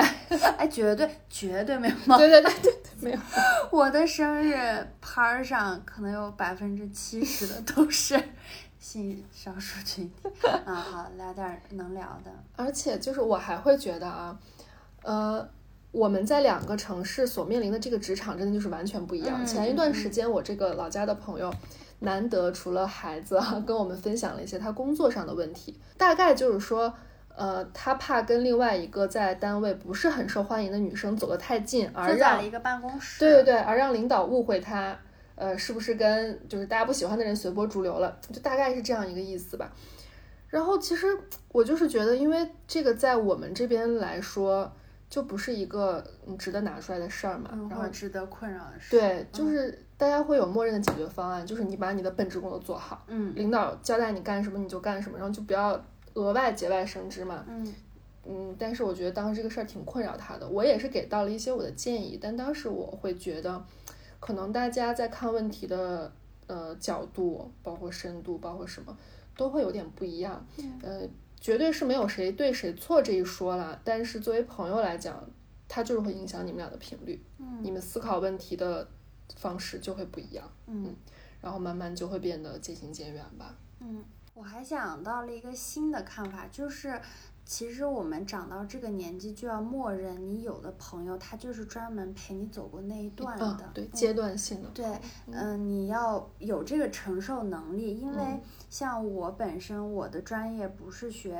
[0.56, 3.18] 哎，绝对绝对没有冒对对对对对， 没有。
[3.70, 8.22] 我的生日趴儿上，可能有百分之七十的都是
[8.78, 10.48] 性少数群体。
[10.64, 12.30] 啊，好，聊点儿能聊的。
[12.56, 14.38] 而且就是我还会觉得啊，
[15.02, 15.46] 呃，
[15.96, 19.42] 我们在两个城市所面临的这个职场真的就是完全不一样。
[19.42, 21.52] 嗯前一段时间，我这个老家的朋友。
[22.00, 26.92] 难得除了孩子啊， 跟我们分享了一些他工作上的问题，大概就是说，
[27.34, 33.20] 呃，他怕跟另外一个在单位不是很受欢迎的女生走得太近，而让一个办公室。
[33.20, 34.94] 对对对，而让领导误会他，
[35.36, 39.72] 呃，是不是跟就是大家不喜欢的人随波逐流了，就大概是这样一个意思吧。
[40.48, 41.06] 然后其实
[41.50, 44.70] 我就是觉得，因为这个在我们这边来说，
[45.08, 47.50] 就不是一个你值得拿出来的事儿嘛。
[47.52, 48.96] 嗯，然后值得困扰的事。
[48.98, 55.80] 对，就是大家会有默认的解决方案，就是你把你的本职工作做好，嗯领导交代你干什么你就干什么，然后就不要
[56.14, 57.44] 额外节外生枝嘛。
[57.48, 57.74] 嗯
[58.28, 63.64] 嗯，但是我觉得当时这个事儿挺困扰他的，我也是给到了一些我的建议，但当时我会觉得，
[64.18, 66.10] 可能大家在看问题的
[66.48, 68.98] 呃角度，包括深度，包括什么，
[69.36, 70.44] 都会有点不一样。
[70.58, 71.08] 嗯呃，
[71.46, 75.24] 绝对是没有谁对谁错这一说了，但是作为朋友来讲，
[75.68, 78.88] 它就是会影响你们俩的频率，嗯你们思考问题的
[79.36, 80.92] 方式就会不一样，嗯
[81.40, 83.54] 然后慢慢就会变得渐行渐远吧。
[83.78, 84.04] 嗯，
[84.34, 87.00] 我还想到了一个新的看法，就是
[87.44, 93.46] 其实我们长到这个年纪，就要默认你有的朋友，他就是专门陪你走过那一段的。
[93.46, 94.84] 嗯，对，嗯阶段性的，对，
[95.30, 98.40] 嗯、你要有这个承受能力，因为嗯
[98.76, 101.34] 像我本身我的专业不是学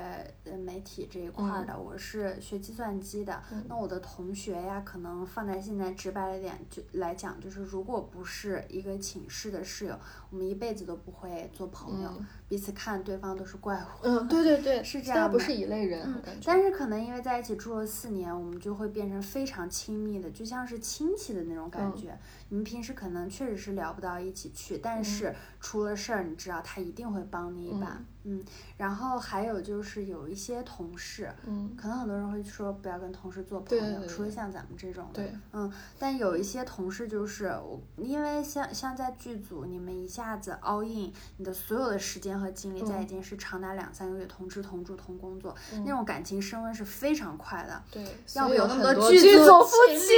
[0.44, 3.42] 呃媒体这一块儿的，我是学计算机的。
[3.68, 9.94] 那我的同学呀，可能放在现在直白一点就来讲，就是如果不是一个寝室的室友，
[10.31, 12.11] 我们一辈子都不会做朋友，
[12.49, 13.87] 彼此看对方都是怪物。
[14.01, 15.29] 嗯，对对对，是这样的。
[15.29, 22.18] 不是一类人，嗯，但是可能因为在一起住了四年，我们就会变成非常亲密的，就像是亲戚的那种感觉。
[22.49, 28.01] 你们平时可能确实是聊不到一起去，但是出了事儿，你知道他一定会帮你一把。
[28.29, 28.45] 嗯，
[28.77, 45.55] 然后还有就是有一些同事，嗯，可能很多人会说不要跟同事做朋友，除了像咱们这种的，嗯，但有一些同事就是我，因为像像在剧组，你们一下子 all in，你的所有的时间和精力在一件事长达两三个月，同吃同住同工作，
[45.85, 47.81] 那种感情升温是非常快的。
[47.93, 48.05] 对，
[48.35, 50.09] 要不有那么多剧组夫妻。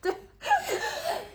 [0.00, 0.14] 对。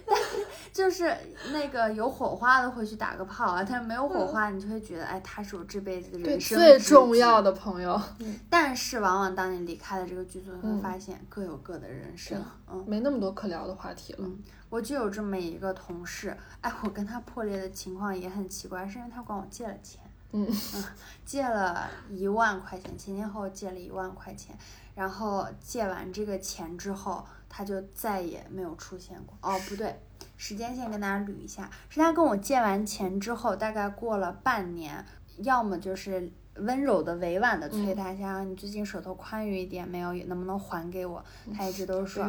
[0.77, 1.11] 就是
[1.51, 7.99] 那个有火花的会去打个炮啊，但是没有火花，你就会觉得，哎，他是我这辈子的人生最重要的朋友。
[8.47, 12.39] 但是往往当你离开了这个剧组，你会发现各有各的人生，
[12.71, 14.19] 嗯，没那么多可聊的话题了。
[14.21, 14.37] 嗯，
[14.69, 19.99] 我就有这么一个同事，哎，我跟他破裂的情况也很奇怪，是因为他管我借了钱，
[20.33, 20.83] 嗯嗯，
[21.25, 24.55] 借了一万块钱，前前后后借了一万块钱，
[24.93, 29.35] 然后借完这个钱之后，他就再也没有出现过。
[29.41, 29.99] 哦，不对。
[30.37, 35.03] 时间线跟大家捋一下，是他跟我借完钱之后，大概过了半年，
[35.37, 40.13] 要么就是温柔的、委婉的催他，想你最近手头宽裕一点没有？
[40.25, 41.23] 能不能还给我？
[41.55, 42.25] 他一直都是说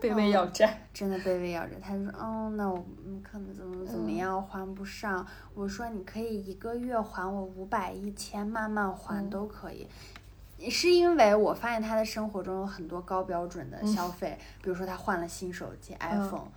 [0.00, 1.76] 卑微要债，真的卑微要债。
[1.80, 2.84] 他就说，嗯，那我
[3.22, 5.26] 可能怎么怎么样还不上。
[5.54, 9.88] 我说你可以一个月还我五百、一千，慢慢还都可以。
[10.70, 16.48] 是因为我发现他的生活中有很多高标准的消费，比如说他换了新手机 iPhone。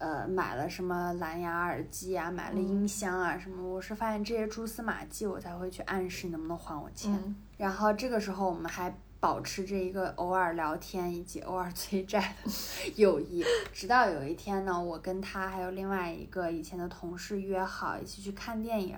[0.00, 3.62] 呃，买了什么蓝牙耳机啊，买了音箱啊，什么？
[3.62, 7.34] 我是发现这些蛛丝马迹，我才会去暗示能不能还我钱。
[7.58, 12.50] 然后这个时候，我们还保持着一个偶尔聊天以及偶尔催债的
[12.96, 13.44] 友谊。
[13.74, 18.96] 直到有一天呢，我跟他还有另外一个以前的同事约好一起去看电影。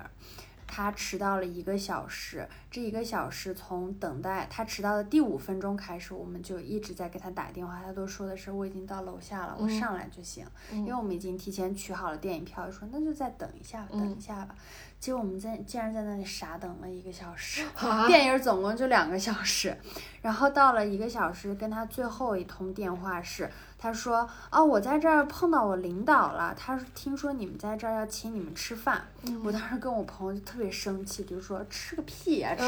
[0.74, 14.54] 他迟到了一个小时，这一个小时从等待他迟到的第五分钟开始，我们就一直在给他打电话，他都说的是我已经到楼下了，我上来就行，因为我们已经提前取好了电影票，说那就再等一下，等一下吧。
[14.98, 17.62] 结果我们在竟然在那里傻等了一个小时，
[18.06, 19.76] 电影总共就两个小时，
[20.22, 23.50] 然后到了一个小时，跟他最后一通电话是。
[23.82, 26.54] 他说：“哦，我在这儿碰到我领导了。
[26.56, 29.02] 他听说你们在这儿要请你们吃饭。
[29.42, 32.64] 我当时跟我朋友就特别生气，就说吃个屁呀，吃！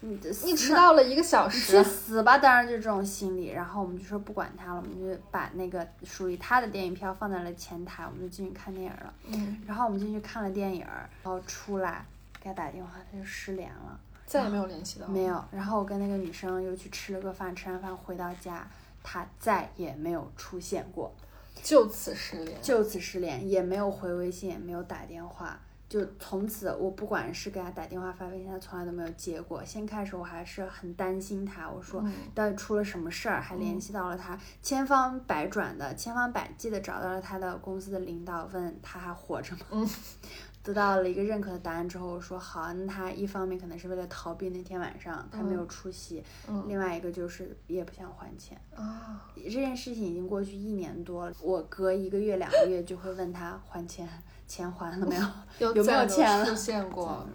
[0.00, 2.38] 你 你迟到了一个小时，去死吧！
[2.38, 3.50] 当然就这种心理。
[3.50, 9.14] 然后我们就说不管他了，我们就把那个属于他的电影票放在了前台，我们就进去看电影了。
[9.28, 9.62] 嗯。
[9.64, 10.80] 然后我们进去看了电影，
[11.22, 12.04] 然后出来
[12.40, 15.06] 给他打电话，他就失联了，再也没有联系到。
[15.06, 15.44] 没有。
[15.52, 18.66] 然后我跟那个女生又去吃了个饭，吃完饭回到家。”
[19.02, 21.14] 他再也没有出现过，
[21.62, 29.64] 就此失联，就此失联，也没有回微信，也没有打电话，就从此我不管是给他打电话发微信，他从来都没有接过。
[29.64, 39.88] 先开始我还是很担心他，我说到底出了什么事儿，还联系到了他，千方百转的，千方百计的找到了他的公司的领导，问他还活着吗？
[40.68, 46.22] 得到了一个认可的答案之后，我说好，那他一方面可能是为了逃避那天晚上他没有出席，
[46.66, 49.24] 另外一个就是也不想还钱啊。
[49.34, 54.06] 这件事情已经过去一年多了，我隔一个月两个月就会问他还钱，
[54.46, 55.72] 钱还了没有？
[55.72, 56.44] 有没有钱了？
[56.44, 57.26] 出现过？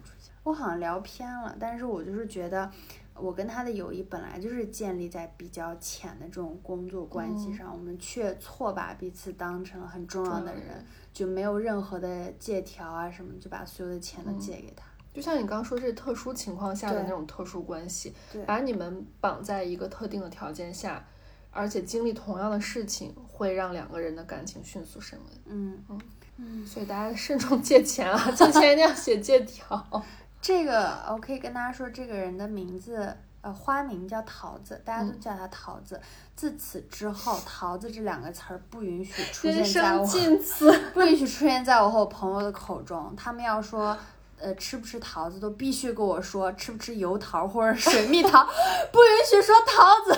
[0.44, 2.70] 我好像聊偏了，但是我就是觉得，
[3.16, 10.84] 我跟他的友谊本来就是建立在比较浅的这种工作关系上，我们却错把彼此当成了很重要的人。
[11.14, 14.84] 就没有任何的借条啊什么，就把所有的钱都借给他。
[15.14, 18.12] 就像你刚说，这是特殊情况下的那种特殊关系，
[18.48, 21.06] 把你们绑在一个特定的条件下，
[21.52, 25.40] 而且经历同样的事情，会让两个人的感情迅速升温。
[25.46, 26.02] 嗯嗯
[26.38, 30.04] 嗯，所以大家慎重借钱啊， 借钱一定要写借条。
[30.44, 33.18] 这个我可以跟大家说，这个人的名字。
[33.42, 36.00] 呃，花名叫桃子，大家都叫他桃子。
[36.34, 40.08] 自此之后，桃子这两个词儿不允许出现在我，
[40.96, 43.14] 不允许出现在我和我朋友的口中。
[43.18, 43.98] 他们要说，
[44.40, 48.46] 呃，吃不吃桃子，都必须跟我说吃不吃油桃或者水蜜桃，
[48.94, 50.18] 不允许说桃子。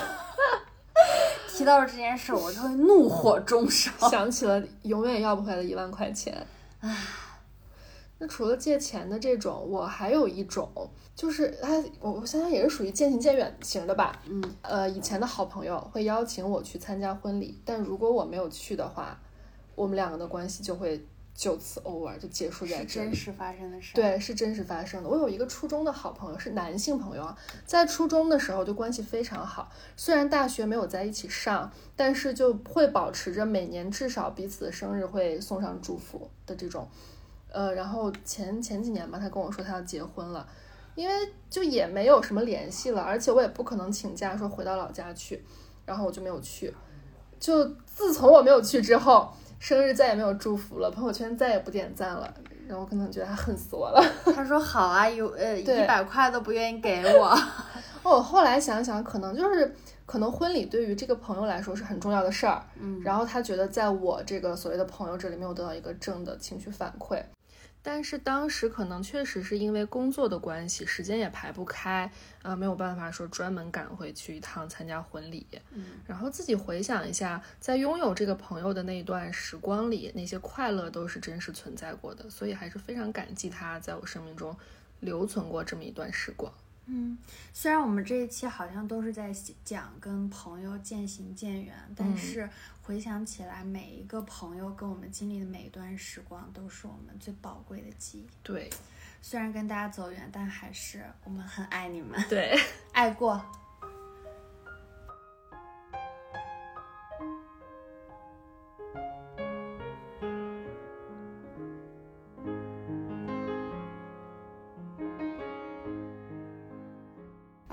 [1.50, 6.46] 提到了这件事，我就会怒火中烧，想起了永远要不回来的一万块钱。
[6.78, 6.96] 唉。
[8.18, 10.70] 那除了借钱的这种，我还有一种，
[11.14, 14.22] 就是他，我我想想也是属于渐行渐远型的吧。
[14.26, 19.20] 嗯，呃，以前的好朋友会邀请我去参加婚礼，但如果我没有去的话，
[19.74, 22.88] 我们两个的关系就会就此 over 就结束在这里。
[22.88, 25.08] 是真实发生的事。，对，是真实发生的。
[25.10, 36.88] 我有一个初中的好朋友，是男性朋友啊，在初中的时候就关系非常好，虽然大学没有在一起上，但是就会保持着每年至少彼此的生日会送上祝福的这种。
[37.56, 40.46] 呃，然后前前几年吧，他跟我说他要结婚了，
[40.94, 41.14] 因为
[41.48, 45.42] 就也没有什么联系了，而且我也不可能请假说回到老家去，
[45.86, 46.70] 然后我就没有去。
[47.40, 52.30] 就自从我没有去之后，生日再也没有祝福了，朋友圈再也不点赞了，
[52.68, 54.04] 然后我可能觉得他恨死我了。
[54.36, 57.34] 他说好啊，有呃一百块都不愿意给我。
[58.04, 67.22] 我后来想想，可能就是可能婚礼对于这个朋友来说是很重要的事儿，嗯，然后他觉得在我这个所谓的朋友这里没有得到一个正的情绪反馈。
[67.88, 72.10] 但是当时可能确实是因为工作的关系，时间也排不开，
[72.42, 75.46] 呃，没有办法说专门赶回去一趟参加婚礼。
[75.70, 84.56] 嗯然后自己回想一下，在拥有这个朋友的那一段时光里，那些快乐都是真实存在过的，所以还是非常感激他在我生命中
[84.98, 86.52] 留存过这么一段时光。
[86.86, 87.18] 嗯，
[87.52, 89.32] 虽然我们这一期好像都是在
[89.64, 92.48] 讲跟朋友渐行渐远，但嗯是
[92.82, 98.26] 回想起来，每一个朋友跟我们经历的每一段时光，都是我们最宝贵的记忆。
[98.42, 98.70] 对
[99.20, 102.56] 虽然跟大家走远，但还是我们很爱你们，对，
[102.92, 103.44] 爱过。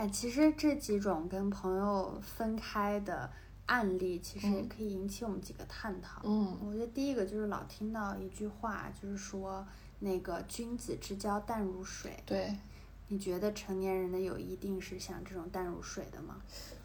[0.04, 3.32] 哎，其实这几种跟朋友分开的
[3.68, 6.20] 案例，其实也嗯可以引起我们几个探讨。
[6.26, 9.66] 嗯我觉得第一个就是老听到一句话，就是说
[10.00, 12.22] 那个君子之交淡如水。
[12.26, 12.54] 对。
[13.08, 16.36] 你觉得成年人的友谊一定是像这种淡如水的吗？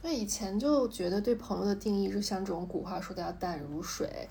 [0.03, 4.29] 那以前就觉得对朋友的定义就像这种古话说的要淡如水，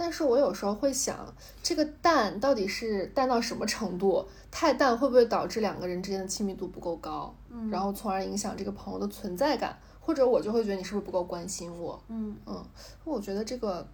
[0.00, 4.24] 但是我有时候会想，这个淡到底是淡到什么程度？
[4.48, 9.76] 太淡会不会导致两个人之间的亲密度不够高，嗯然后从而影响这个朋友的存在感？
[10.00, 12.00] 或者我就会觉得你是不是不够关心我？
[12.06, 12.64] 嗯，嗯，
[13.04, 13.86] 我觉得这个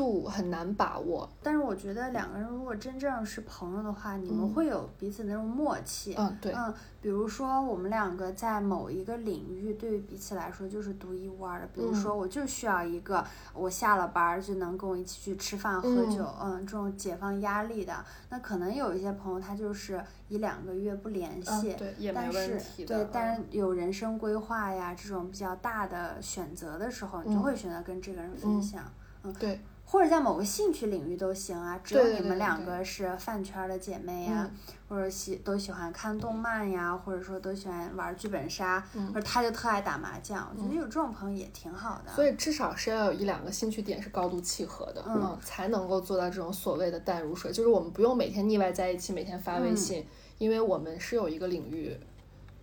[0.00, 1.28] 度很难把握。
[1.42, 6.14] 但是我觉得两个人如果真正是朋友的话，你们嗯会有彼此那种默契。
[6.16, 11.68] 嗯，对，嗯，比如说我们两个在某一个领域对于彼此来说就是独一无二的。
[11.74, 17.94] 比如说，我就需要一个我下了班儿就能跟我一起去吃饭喝酒，嗯这种解放压力的。
[18.30, 22.96] 那可能有一些朋友他就是一两个月不联系，嗯，对，也没但问是题的。
[23.04, 28.84] 对，但嗯是有人生规划呀这种比较大的选择的时候，你就嗯会选择跟这个人分享
[29.22, 29.34] 嗯享。
[29.38, 29.60] 对，
[29.90, 34.56] 或者在某个兴趣领域都行啊，只有你们两个是饭圈儿的姐妹呀，嗯
[34.88, 42.12] 或者喜都喜欢看动漫呀，或者说都喜欢玩剧本杀，嗯或者他就特爱打麻将，我觉得有这种朋友也挺好的。
[42.14, 47.50] 所以至少是要有一两个兴趣点是高度契合的，嗯才能够做到这种所谓的淡如水。
[47.50, 50.06] 就是我们不用每天腻歪在一起，每天发微嗯信，
[50.38, 51.98] 因为我们是有一个领域。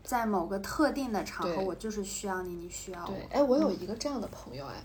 [0.02, 3.08] 在某个特定的场合，我就是需要你，你需要我。
[3.08, 4.76] 对，哎，我有一个这样的朋友，哎，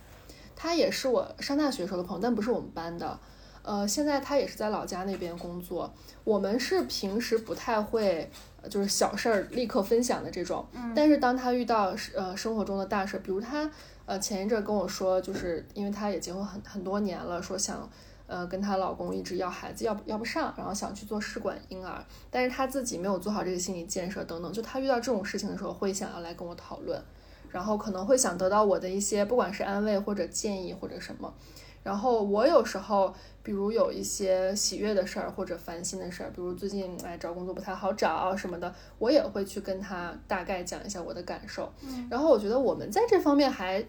[0.62, 3.18] 他也是我上大学时候的朋友，但不是我们班的。
[3.64, 5.92] 呃，现在他也是在老家那边工作。
[6.22, 10.64] 我们是平时不太会，呃就是小事儿立刻分享的这种。
[10.72, 13.68] 嗯但是当他遇到呃生活中的大事，比如他
[14.06, 17.90] 呃前一阵儿跟我说，就是因为他也结婚很很多年了，说想
[18.28, 27.00] 呃跟她老公一直要孩子要不要不上，然后想去做试管婴儿，但是她自己没有做好这个心理建设等等，就她遇到这种事情的时候，会想要来跟我讨论，
[27.52, 31.32] 然后可能会想得到我的一些不管是安慰或者建议或者什么。
[31.84, 33.12] 然后我有时候，
[33.42, 41.72] 比如有一些喜悦的事儿或者烦心的事儿，比如最近哎找工作不太好找什么的，我也会去跟他大概讲一下我的感受。
[41.82, 43.84] 嗯然后我觉得我们在这方面还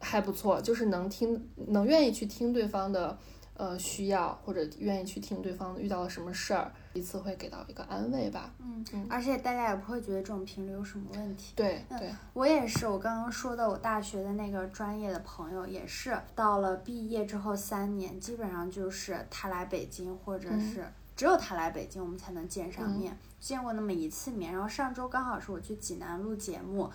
[0.00, 3.16] 还不错，就是能听能愿意去听对方的
[3.56, 8.52] 呃需要，或者愿意去听对方遇到了什么事儿，彼此会给到一个安慰吧。
[8.60, 11.52] 嗯嗯，而且大家也不会觉得这种频率有什么问题。
[11.54, 20.84] 嗯对对，我也是，我刚刚说的，我大学的那个专业的朋友也是，到了毕业之后三年，基本上就是他来北京，或者嗯是
[21.16, 24.52] 只有他来北京，我们才能见上面，见过那么一次面。
[24.52, 26.90] 然后上周刚好是我去济南录节目，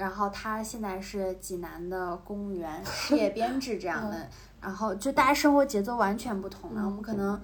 [0.00, 4.28] 然后他现在是济南的公务员，事业编制这样的，
[4.60, 7.40] 然后就大家生活节奏完全不同了，我们可能。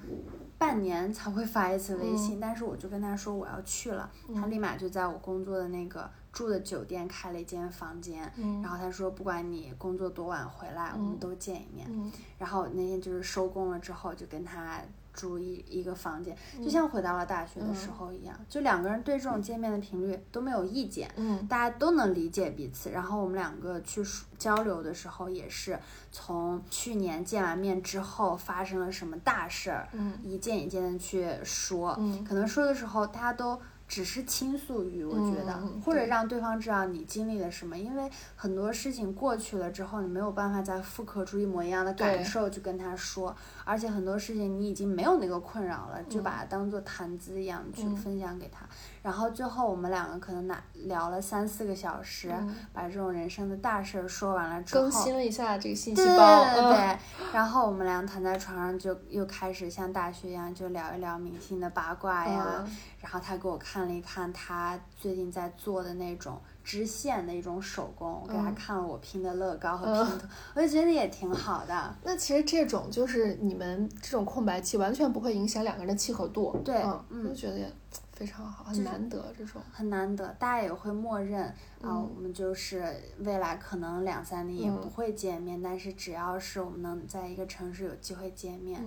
[0.59, 11.87] 半年才会发一次微信，但是我就跟他说我要去了，他立马就在我工作的那个住的酒店开了一间房间，嗯然后他说不管你工作多晚回来，我们都见一面。
[11.91, 14.81] 嗯然后那天就是收工了之后，就跟他
[15.17, 22.91] 住一一个房间，就像回到了大学的时候一样，就两个人对这种见面的频率都没有意见，嗯大家都能理解彼此。
[22.91, 24.05] 然后我们两个去
[24.39, 25.79] 交流的时候，也是
[26.13, 31.97] 从去年见完面之后发生了什么大事儿，嗯一件一件的去说。
[31.99, 33.59] 嗯可能说的时候，大家都
[33.89, 43.35] 只是倾诉欲，我觉得，或者让对方知道你经历了什么，因为很多事情过去了之后，你没有办法再复刻出一模一样的感受去跟他说，
[43.65, 46.23] 而且很多事情你已经没有那个困扰了，就嗯。
[46.23, 47.97] 把它当做谈资一样去嗯。
[47.97, 48.67] 分享给他。
[49.07, 52.57] 然后最后我们两个可能拿聊了三四个小时，嗯。
[52.73, 56.99] 把这种人生的大事儿说完了之后，更新了一下这个信息包，对对嗯对，
[57.33, 62.77] 然后我们俩躺在床上就又开始像大学一样就聊一聊明星的八卦呀，嗯。
[63.01, 71.97] 然后他给我看了一看他最近在做的那种织线的一种手工，我给他嗯看了我拼的乐高和嗯拼图，我就觉得也挺好的。
[72.03, 77.73] 那其实这种就是你们这种空白期完全不会影响两个人的契合度，对嗯，嗯我就觉得也
[78.13, 88.83] 非常好，很难得这种，很难得，大家也会默认啊、嗯我们就是未来可能两三年也嗯不会见面，但是只要是我们能在一个城市有机会见面，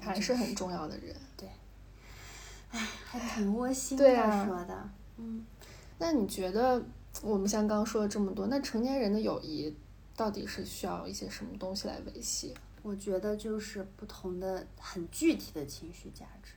[0.00, 1.14] 还是很重要的人。
[3.04, 4.06] 还挺窝心的
[4.46, 5.44] 说的，嗯。
[6.02, 6.82] 那你觉得
[7.22, 9.76] 我们像刚刚说了这么多，那成年人的友谊
[10.16, 12.54] 到底是需要一些什么东西来维系？
[12.82, 16.54] 我觉得就是不同的很具体的情绪价值，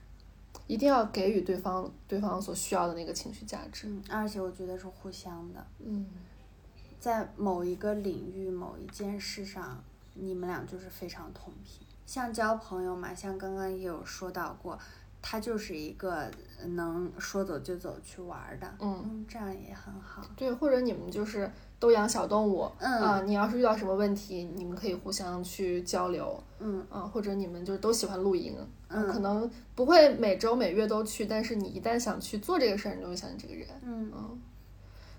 [0.66, 3.88] 一定要给予对方对方所需要的那个情绪价值。
[3.88, 6.06] 嗯，而且我觉得是互相的，嗯
[6.98, 9.84] 在某一个领域、某一件事上，
[10.14, 11.86] 你们俩就是非常同频。
[12.06, 14.78] 像交朋友嘛，像刚刚也有说到过，
[15.26, 16.30] 他就是一个
[16.76, 20.22] 能说走就走去玩儿的，嗯，嗯，这样也很好。
[20.36, 21.50] 对，或者你们就是
[21.80, 33.68] 都养小动物，嗯啊，你要是遇到什么问题，你们可以互相去交流，嗯啊，或者你们就是都喜欢露营，啊嗯可能不会每周每月都去，但是你一旦想去做这个事儿，你就会想起这个人。
[33.82, 34.38] 嗯嗯，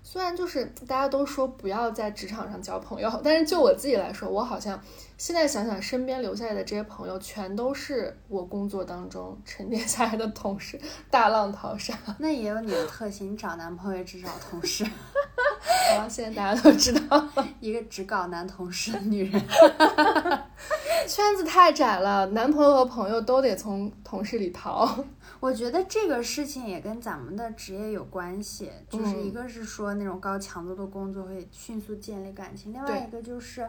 [0.08, 4.80] 虽然就是大家都说不要在职场上交朋友，但是就我自己来说，我好像
[5.18, 10.80] 现在想想，身边留下来的这些朋友，全都是我工作当中 沉淀下来的同事，
[11.10, 11.92] 大浪淘沙。
[12.20, 19.42] 那也有你的特性，你找男朋友也只找同事，好了，现在大家都知道了， 一个只搞男同事的女人。
[21.08, 25.04] 圈子太窄了，男朋友和朋友都得从同事里淘。
[25.40, 33.68] 我觉得这个事情也跟咱们的职业有关系，就是嗯一个是说那种高强度的工作会迅速建立感情，另外一个就是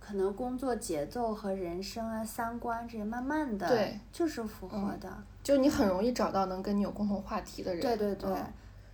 [0.00, 5.22] 可能工作节奏和人生啊、三观这些慢慢的对就是符合嗯的。
[5.42, 7.82] 就你很容易找到能跟你有共同话题的人。
[7.82, 8.30] 对对对。
[8.30, 8.52] 嗯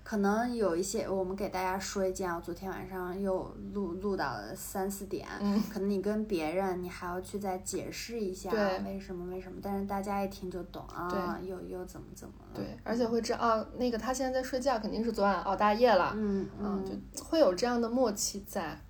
[0.09, 8.51] 可能有一些，我们给大家说一件啊，昨天晚上又录录到了三四点，嗯可能你跟别人，你还要去再解释一下
[8.87, 16.15] 为什么为什么，但是大家一听就懂啊，又又怎么怎么了，对，而且会知道啊，那个他现在在睡觉，肯定是昨晚熬大夜了。
[16.17, 18.81] 嗯嗯，嗯，就会有这样的默契在，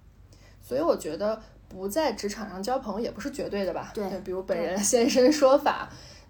[0.62, 3.90] 所以我觉得不在职场上交朋友也不是绝对的吧？
[3.92, 5.88] 对比如本人现身说法，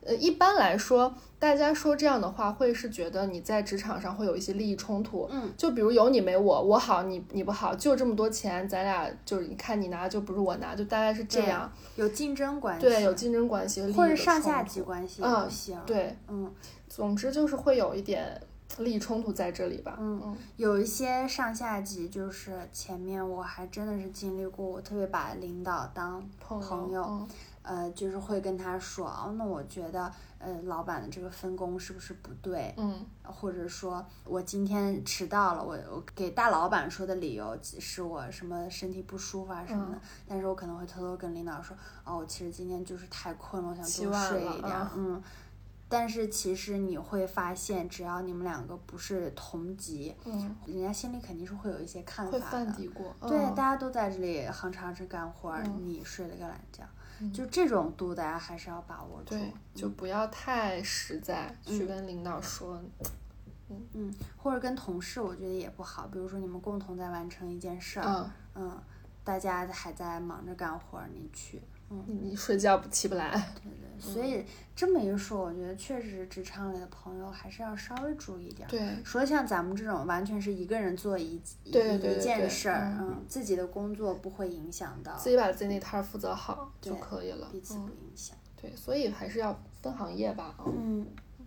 [0.08, 5.28] 呃，一般来说，大家说这样的话，会是觉得你在职场上会有一些利益冲突。
[5.30, 11.70] 嗯，就比如有你没我，我好你你不好，就这么多钱，咱俩就是你看你拿就不是我拿，就大概是这样。
[11.96, 16.50] 有竞争关系，对，有竞争关系，或者上下级关系也嗯行。，对，嗯
[16.88, 18.40] 总之就是会有一点
[18.78, 19.98] 利益冲突在这里吧。
[20.00, 27.28] 嗯嗯有一些上下级就是前面我还真的是经历过，我特别把领导当朋朋友嗯
[27.68, 32.72] 呃，就是会跟他说，哦，那我觉得，呃，老板的这个分工是不是不对？
[32.78, 45.22] 嗯或者说我今天迟到了，我我给大老板说的理由是我什么身体不舒服啊什么的，嗯但是我可能会偷偷跟领导说，哦，我其实今天就是太困了，我想多睡一点嗯。
[45.90, 52.40] 但是其实你会发现，只要你们两个不是同级，嗯，人家心里肯定是会有一些看法的。
[52.40, 53.04] 犯嘀咕。
[53.26, 56.88] 对，嗯大家都在这里哼哧哼哧干活你睡了个懒觉，嗯
[57.32, 59.30] 就这种度大家还是要把握住。
[59.30, 62.80] 对，就不要太实在，去嗯跟领导说，
[63.68, 66.06] 嗯嗯，或者跟同事，我觉得也不好。
[66.06, 68.82] 比如说你们共同在完成一件事儿，嗯，嗯，
[69.24, 71.60] 大家还在忙着干活儿，你去，
[71.90, 73.30] 嗯，你你睡觉不起不来。
[73.62, 73.88] 对 对。
[74.00, 74.44] 所以
[74.76, 78.70] 这么一说，我觉得确实职场里的朋友还是要稍微注意点儿。
[78.70, 87.48] 对，说像咱们这种完全是一个人做一一对对对一件对事儿，嗯嗯，自己的工作不会影响到自己把自己那摊儿负责好就对可以了。
[87.50, 88.36] 彼此不嗯，影响。
[88.60, 90.54] 对，所以还是要分行业吧。
[90.58, 91.04] 啊，嗯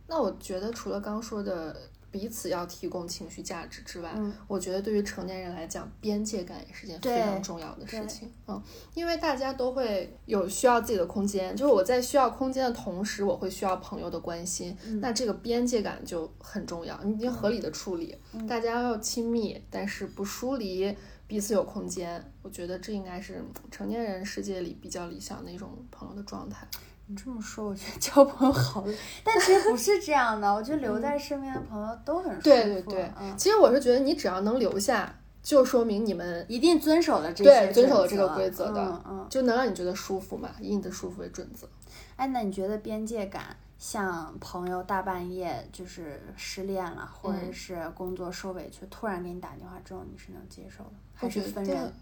[0.08, 1.74] 那我觉得除了刚说的
[2.12, 8.30] 彼此要提供情绪价值之外，嗯我觉得对于成年人来讲，边界感也是件非常重要的事情。
[8.48, 8.62] 嗯，
[8.94, 18.16] 因为大家都会有需要自己的空间，就是我在需要空间的同时，我会需要朋友的关心，嗯那这个边界感就很重要，你一定要合理的处理。
[18.34, 20.94] 嗯大家要亲密，但是不疏离，
[21.28, 22.22] 彼此有空间。
[22.42, 26.68] 我觉得这应该是成年人世界里比较理想的一种朋友的状态。
[27.12, 30.50] 你这么说，我觉得交朋友好累，但其实不是这样的。
[30.54, 32.44] 我觉得留在身边的朋友都很舒服。
[32.44, 39.28] 对对对，嗯，其实我是觉得你只要能留下，就说明你们一定遵守了这对些遵守了这个规则的嗯嗯。
[39.30, 41.68] 就能让你觉得舒服嘛，以你的舒服为准则。
[42.16, 51.94] 哎，那你觉得边界感，像朋友大半夜就是失恋了，或者嗯是工作受委屈，突然给你打电话之后，你是能接受的，还是分人？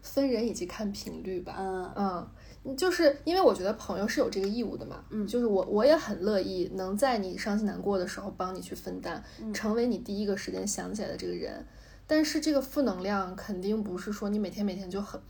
[0.00, 1.54] 分人以及看频率吧。
[1.56, 2.28] 嗯嗯，
[2.76, 11.64] 就是因为我觉得朋友是有这个义务的嘛，嗯就是我我也很乐意能在你伤心难过的时候帮你去分担，嗯成为你第一个时间想起来的这个人。
[12.06, 15.20] 但是这个负能量肯定不是说你每天每天就很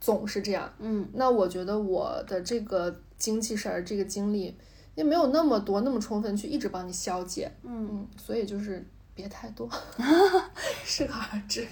[0.00, 0.72] 总是这样。
[0.78, 4.56] 嗯那我觉得我的这个精气神儿、这个精力
[4.94, 7.50] 也没有那么多、那么充分去一直帮你消解。
[7.62, 8.84] 嗯，嗯，所以就是
[9.14, 9.68] 别太多，
[10.84, 11.66] 适可而止。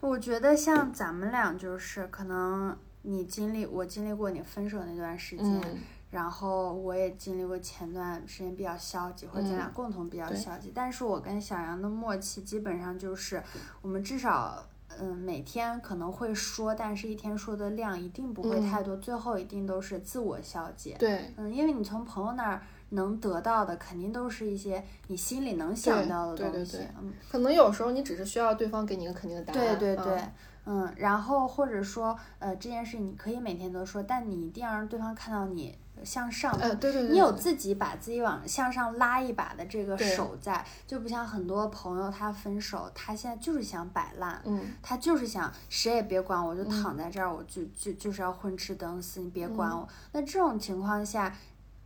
[0.00, 5.60] 我觉得像咱们俩就是可能你经历，我经历过你分手那段时间。
[5.60, 5.78] 嗯
[6.10, 10.72] 然后我也经历过前段时间比较消极，或者咱俩嗯共同比较消极。
[10.74, 13.42] 但是我跟小杨的默契基本上就是，
[13.82, 14.66] 我们至少
[14.98, 20.96] 嗯每天可能会说，但是一天说的量一定不会嗯太多，最后一定都是自我消解。
[20.98, 26.72] 对，嗯，因为你从朋友那儿能得到的，肯定都是一些你心里能想到的东西。
[26.72, 29.78] 对对对嗯，可能有时候你只是需要对方给你一个肯定的答案。
[29.78, 30.32] 对对对嗯，
[30.70, 36.52] 嗯，然后或者说，呃，这件事你可以每天都说，但你一定要让对方看到你向上。
[36.60, 49.88] 呃，对对对，你有自己把自己往向上拉一把的这个手在，就不像很多朋友他分手，他现在就是想摆烂，嗯他就是想谁也别管我，就躺在这儿，我就就就是要混吃等死，你别管嗯我。
[50.12, 51.34] 那这种情况下，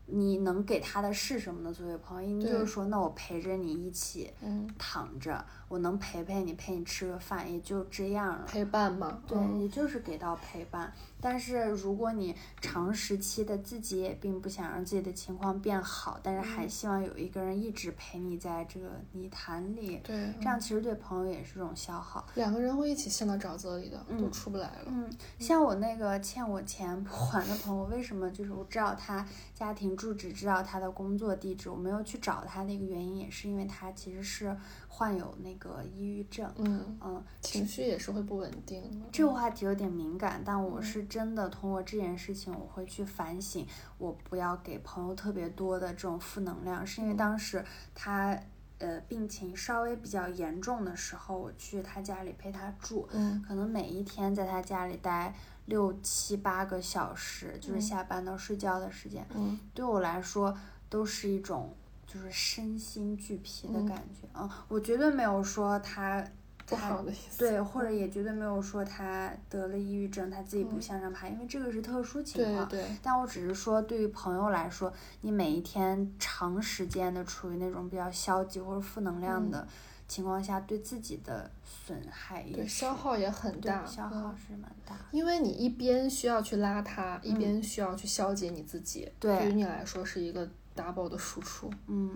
[0.07, 1.73] 你能给他的是什么呢？
[1.73, 5.43] 作为朋友，你就是说，那我陪着你一起嗯，躺着，
[5.73, 8.45] 我能陪陪你，陪你吃个饭，也就这样了。
[8.47, 10.93] 陪伴嘛，对，嗯也就是给到陪伴。
[11.19, 22.27] 但是如果你长时期的自己也并不想让自己的情况变好，但是嗯还希望有一个人一直陪你在这个泥潭里，对，这样其实对朋友也是种消耗。
[22.35, 24.89] 两个人会一起陷到沼泽里的，都嗯出不来了。
[24.89, 34.55] 嗯，像我那个欠我钱不还的朋友，为什么就是我知道他家庭住址，知道他的工作地址，我没有去找他的一个原因，也是因为他其实是
[34.89, 36.51] 患有那个抑郁症。
[36.57, 39.07] 嗯，嗯，情绪也是会不稳定的。
[39.13, 43.67] 这个话题有点敏感，但我嗯是真的通过这件事情，我会去反省，
[43.99, 48.39] 我不要给朋友特别多的这种负能量，是因为嗯当时他
[48.79, 55.35] 呃病情稍微比较严重的时候，我去他家里陪他住，嗯可能每一天在他家里待
[55.67, 60.57] 六七八个小时，就是嗯下班到睡觉的时间，嗯对我来说
[60.89, 61.73] 都是一种
[62.13, 66.23] 就是身心俱疲的嗯感觉啊、我绝对没有说他
[66.67, 67.39] 不好的意思。
[67.39, 72.69] 对， 或者也绝对没有说他得了抑郁症，他自己不嗯向上爬，因为这个是特殊情况。
[72.69, 74.93] 对对，但我只是说，对于朋友来说，
[75.23, 79.67] 你每一天长时间的处于那种比较消极或者负能量的
[80.09, 85.01] 情况下，对自己的损害也对，消耗也很大，消嗯耗是蛮大的。
[85.11, 91.71] 因为你一边需要去拉他，一嗯边需要去消解你自己，对对于你来说是一个 double 的输出。
[91.87, 92.11] 嗯，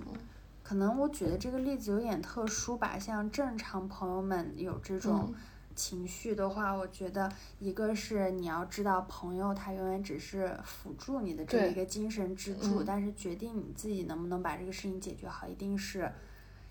[0.63, 5.35] 可能我举的这个例子有点特殊吧，像正常朋友们有这种嗯
[5.75, 16.11] 情绪的话，我觉得一个是你要知道，朋友他永远只是辅助你的这一个精神支柱，嗯但是决定你自己能不能把这个事情解决好，一定是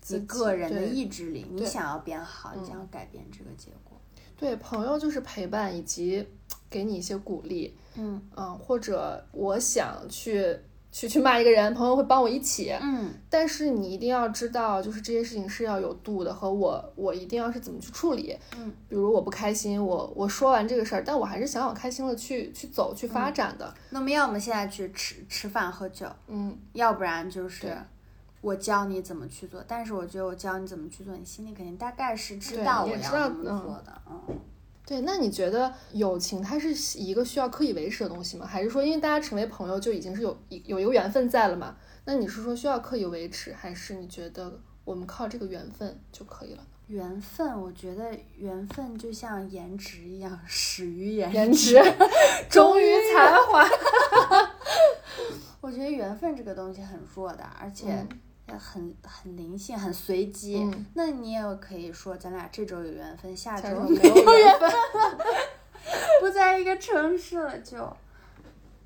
[0.08, 1.46] 你个人的意志力。
[1.50, 3.96] 你想要变好，你嗯想要改变这个结果。
[4.36, 6.28] 对，朋友就是陪伴以及
[6.68, 10.58] 给你一些鼓励，嗯嗯，或者我想去
[10.96, 18.34] 去去骂一个人，朋友会帮我一起，嗯但是你一定要知道，就是这些事情是要有度的，和我我一定要是怎么去处理。
[18.56, 23.74] 嗯，比如我不开心，我我说完这个事儿，但我还是想往开心了去去走去发展的。
[23.90, 27.76] 那么要么现在去吃吃饭喝酒，嗯，要不然就是
[28.40, 34.38] 我教你怎么去做，但是我觉得我教你怎么去做，你心里肯定大概是知道我要也知道怎么嗯做的，嗯。
[34.86, 35.00] 对。
[35.02, 38.46] 那你觉得友情它是一个需要刻意维持的东西吗？
[38.46, 41.76] 还是说因为大家成为朋友就已经是有有一个缘分在了嘛？
[42.04, 46.62] 那你是说需要刻意维持，还是你觉得我们靠这个缘分就可以了？
[46.86, 51.74] 缘分，我觉得缘分就像颜值一样，始于颜颜值
[52.48, 53.68] 忠 于才华。
[55.60, 58.06] 我觉得缘分这个东西很弱的，而且
[58.58, 60.58] 很很灵性，很随机。
[60.58, 64.70] 嗯那你也可以说咱俩这周有缘分，下周没有缘分，
[66.20, 67.94] 不在一个城市了就。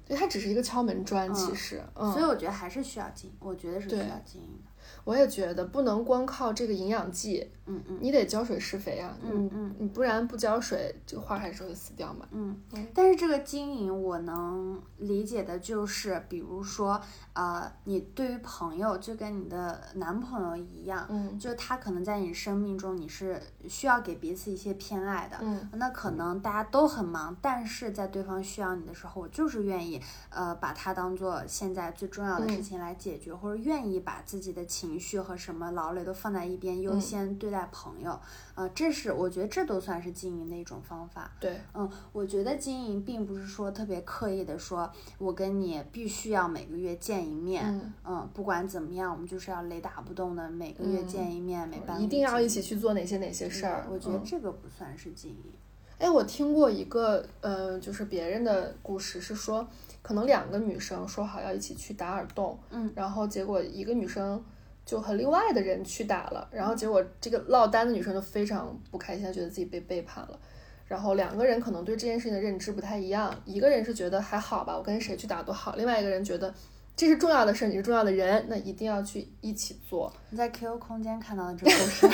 [0.07, 4.71] 对，它只是一个敲门砖，其实，嗯，所以我觉得还是需要经营，我觉得是需要经营的。
[5.05, 12.27] 我也觉得不能光靠这个营养剂，嗯嗯你得浇水施肥啊，嗯嗯你不然不浇水，这个花还是会死掉嘛。
[12.33, 17.01] 嗯嗯，但是这个经营我能理解的就是，比如说，
[17.41, 25.39] 呃，你对于朋友就跟你的男朋友一样，嗯就他可能在你生命中你是需要给彼此一些偏爱的。
[25.41, 38.21] 嗯那可能大家都很忙，但是在对方需要你的时候，我就是愿意，呃，把它当做现在最重要的事嗯情来解决，或者愿意把自己的情绪和什么劳累都放在一边，优嗯先对待朋友。
[38.55, 41.31] 呃，这是我觉得这都算是经营的一种方法。
[41.41, 53.87] 对，嗯，我觉得经营并不是说特别刻意的说，我跟你必须要每个月见一面，嗯嗯，不管怎么样，我们就是要雷打不动的每个月嗯见一面，每半个一定要一起去做哪些哪些事儿。
[53.91, 55.53] 我觉得嗯这个不算是经营。
[55.99, 59.69] 哎，我听过一个，呃，就是别人的故事，是说，
[60.01, 64.43] 可能两个女生说好要一起去打耳洞，嗯，然后结果一个女生
[64.87, 70.39] 就和另外的人去打了，然后结果这个落单的女生就非常不开心，她觉得自己被背叛了。
[70.87, 76.53] 然后两个人可能对这件事情的认知不太一样，一个人是觉得还好吧，我跟谁去打都好，另外一个人觉得
[77.01, 80.13] 这是重要的事，你是重要的人，那一定要去一起做。
[80.29, 82.07] 你在 QQ 空间看到的这个故 事，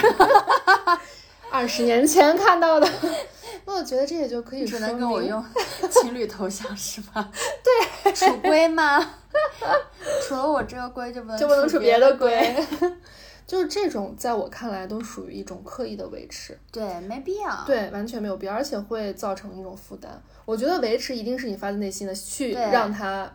[1.50, 2.88] 二十年前看到的，
[3.64, 5.44] 那我觉得这也就可以说明能跟我用
[5.90, 7.32] 情侣头像是吧？
[8.04, 9.00] 对，属龟吗？
[10.22, 12.56] 除了我这个龟就不能就不能属处别的龟。
[13.44, 17.64] 就是这种，在我看来都属于一种刻意的维持，对，没必要。
[17.66, 20.22] 对，完全没有必要，而且会造成一种负担。
[20.44, 23.28] 我觉得维持一定是你发自内心的去让它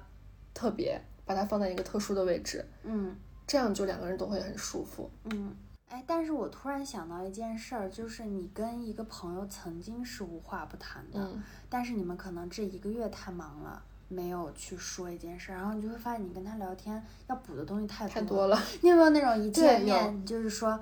[0.53, 1.01] 特别，
[1.33, 3.15] 把它放在一个特殊的位置，嗯
[3.47, 5.09] 这样就两个人都会很舒服。
[5.25, 5.55] 嗯。
[5.89, 20.79] 哎，但是我突然想到一件事儿，就是你跟一个朋友曾经是无话不谈的，嗯但是你们可能这一个月太忙了，没有去说一件事儿，然后你就会发现你跟他聊天要补的东西太太多多了，你有没有那种一见面就是说，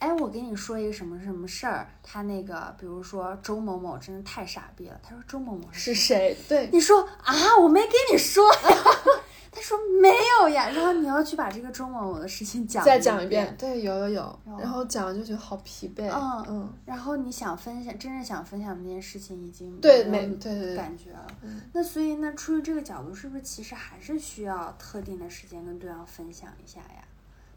[0.00, 6.34] 哎，我跟你说一个什么什么事儿，他那个比如说周某某真的太傻逼了，他说周某某是谁？
[6.34, 6.36] 谁？
[6.48, 8.60] 对，你说啊，我没跟你说呀，
[9.52, 16.08] 他说没有呀，然后你要去把这个中文我的事情讲再讲一一遍。，对，有有有有，然后讲了就觉得好疲惫。
[16.08, 21.26] 嗯嗯，然后你想分享，真正想分享的那件事情已经对，没，对对对，感觉了。
[21.42, 27.02] 嗯那所以那，出于这个角度，是不是其实还是需要特定的时间跟对方分享一下呀，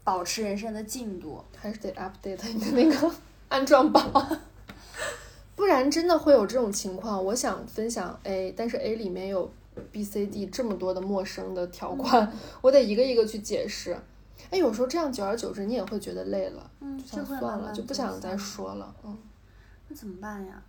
[0.02, 1.44] 保持人生的进度？
[1.56, 3.14] 还是得 update 你的那个
[3.48, 4.00] 安装包，
[5.54, 7.24] 不然真的会有这种情况。
[7.26, 9.48] 我想分享 A，但是 A 里面有
[9.92, 13.96] B、C、D 这么多的陌生的条款，我得一个一个去解释。
[14.50, 18.94] 哎，有时候这样久而久之，你也会觉得累了，嗯，就想算了，就不想再说了。
[19.04, 19.16] 嗯，
[19.88, 20.62] 那怎么办呀？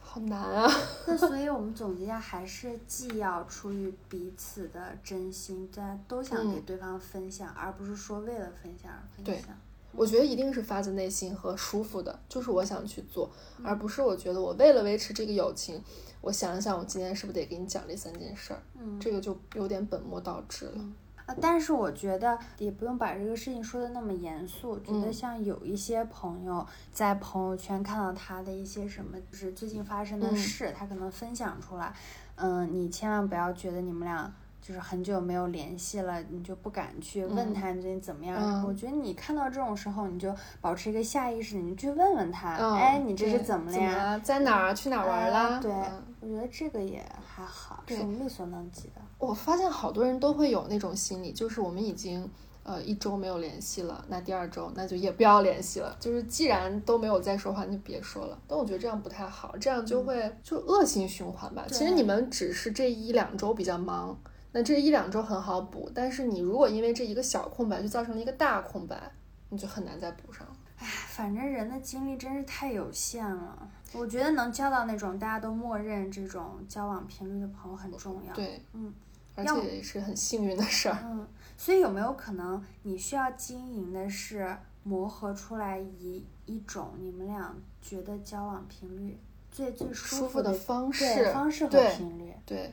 [0.00, 0.72] 好难啊。
[1.06, 9.48] 那所以我们总结一下，还是既要出于彼此的真心，大家都想给嗯对方分享，而不是说为了分享而分对享。
[9.92, 15.82] 我觉得一定是发自内心和舒服的，就是我想去做，嗯而不是我觉得我为了维持这个友情，
[16.28, 20.84] 我想一想我今天是不是得给你讲这三件事儿，嗯，这个就有点本末倒置了。
[21.24, 24.78] 啊，但是我觉得也不用把这个事情说的那么严肃。
[24.80, 31.94] 觉得嗯像有一些朋友在朋友圈看到他的一些什么，就是最近发生的嗯事，他可能分享出来。
[32.34, 34.30] 嗯，你千万不要觉得你们俩
[34.60, 38.36] 就是很久没有联系了，你就不敢去问嗯他你最近怎么样。
[38.38, 44.12] 嗯我觉得你看到这种时候，你就保持一个下意识，你就去问问他，嗯，哎，你这是怎么了呀？
[44.12, 44.20] 了？
[44.20, 44.74] 在哪儿？
[44.74, 45.60] 去哪儿玩哎啦？
[45.60, 49.00] 对嗯，我觉得这个也还好，是力所能及的。
[49.18, 52.28] 我发现好多人都会有那种心理，就是我们已经
[52.62, 55.96] 呃一周没有联系了，那第二周那就也不要联系了。
[55.98, 58.38] 就是既然都没有再说话，那就别说了。
[58.46, 61.64] 但我觉得这样不太好，这样就会就恶性循环吧。
[61.68, 64.16] 其实你们只是这一两周比较忙，
[64.52, 69.12] 那这一两周很好补，但是你如果因为这一个小空白就造成了一个大空白，
[69.50, 70.46] 你就很难再补上。
[70.76, 73.68] 反正人的精力真是太有限了。
[73.92, 78.92] 我觉得能交到那种大家都默认这种交往频率的朋友很重要。，对，嗯，
[79.34, 80.98] 而且也是很幸运的事儿。
[81.04, 81.26] 嗯，
[81.56, 89.18] 所以有没有可能你需要经营的是磨合出来一一种你们俩觉得交往频率
[89.50, 92.72] 最最服舒服的方式，方式和频率，对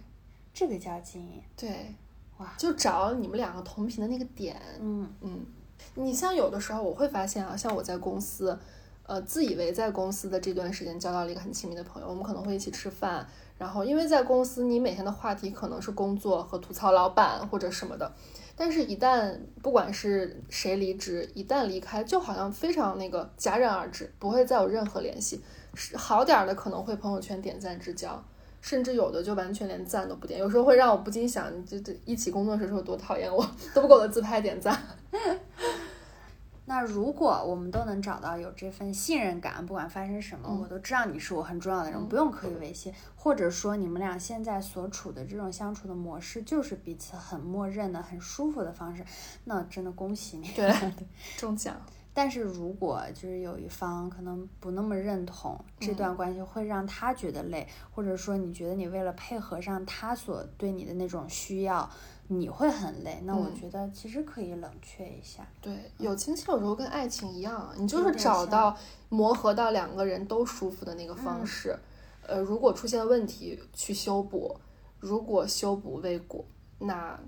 [0.55, 1.43] 这个叫经营。
[1.55, 1.93] 对，
[2.37, 4.59] 哇，就找你们两个同频的那个点。
[4.79, 5.45] 嗯嗯，
[5.93, 8.57] 你像有的时候我会发现啊，像我在公司，
[9.05, 13.27] 呃，自以为在公司的这段时间交到了一个很亲密的朋友，我们可能会一起吃饭，
[13.57, 18.11] 然后因为在公司你每天的话题可能是工作和吐槽老板或者什么的，
[18.55, 25.41] 但是，一旦不管是谁离职，一旦离开，就好像非常那个戛然而止，不会再有任何联系。
[25.73, 28.23] 是好点儿的可能会朋友圈点赞之交，
[28.65, 30.39] 甚至有的就完全连赞都不点。
[30.39, 34.75] 有时候会让我不禁想，你这这一起工作时候多讨厌我，都不给我的自拍点赞。
[36.65, 49.05] 那如果我们都能找到有这份信任感，不管发生什么，嗯我都知道你是我很重要的人，嗯不用刻意维系，或者说你们俩现在所处的这种相处的模式就是彼此很默认的、很舒服的方式，
[49.43, 50.47] 那真的恭喜你。
[50.55, 50.73] 对，
[51.37, 51.79] 中奖。
[52.15, 61.87] 但是如果就是有一方可能不那么认同这嗯段关系，会让他觉得累，或者说你觉得你为了配合上他所对你的那种需要，
[62.29, 65.45] 你会很累，那我嗯觉得其实可以冷却一下。
[65.61, 68.75] 对，友情其实有时候跟爱情一样，你就是找到
[69.09, 71.77] 磨合到两个人都舒服的那个方嗯式。
[72.25, 74.57] 呃，如果出现问题去修补，
[74.99, 76.43] 如果修补未果，
[76.79, 77.19] 那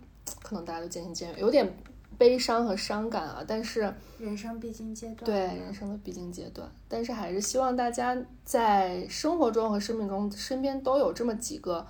[0.42, 1.72] 可能大家都渐行渐远，有点
[2.18, 3.44] 悲伤和伤感啊。
[3.48, 11.86] 但是人生必经阶段，对人生的必经阶段，但是还是希望大家在生活中和生命中身边都有这么几个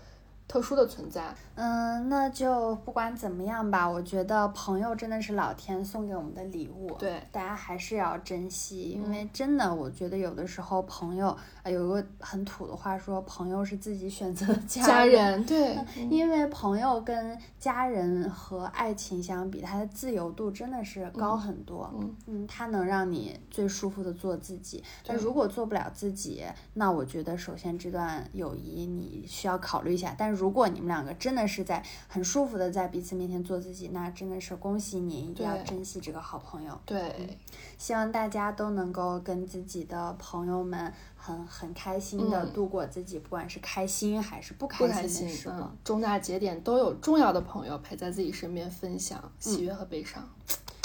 [0.47, 1.23] 特殊的存在。
[1.55, 15.31] 嗯，那就不管怎么样吧，我觉得朋友真的是老天送给我们的礼物，对，大家还是要珍惜，因嗯为真的，我觉得有的时候朋友，呃，有个很土的话说，朋友是自己选择的家人。
[15.31, 21.91] 人对， 嗯因为朋友跟家人和爱情相比，它的自由度真的是高很多。
[21.97, 24.83] 嗯嗯，它能让你最舒服的做自己。
[25.05, 26.43] 但如果做不了自己，
[26.75, 30.13] 那我觉得首先这段友谊你需要考虑一下。
[30.15, 36.79] 但如果你们两个真的是在很舒服的在彼此面前做自己，那真的是恭喜你，一定要珍惜这个好朋友。
[36.85, 37.37] 对，
[37.77, 42.53] 希望大家都能够跟自己的朋友们很很开心的嗯。
[42.53, 45.59] 度过自己，不管是开心还是不不开开心心的时，光。
[45.61, 50.23] 嗯，重大节点都有重要的朋友陪在自己身边，分享喜悦和悲伤。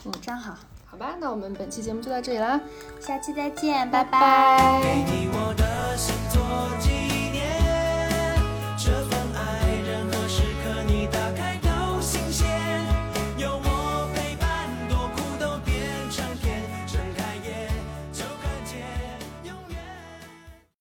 [0.05, 0.13] 嗯。
[0.21, 2.61] 真好，好吧，那我们本期节目就到这里啦，
[3.01, 4.21] 下期再见，拜拜。
[4.21, 5.29] 拜给你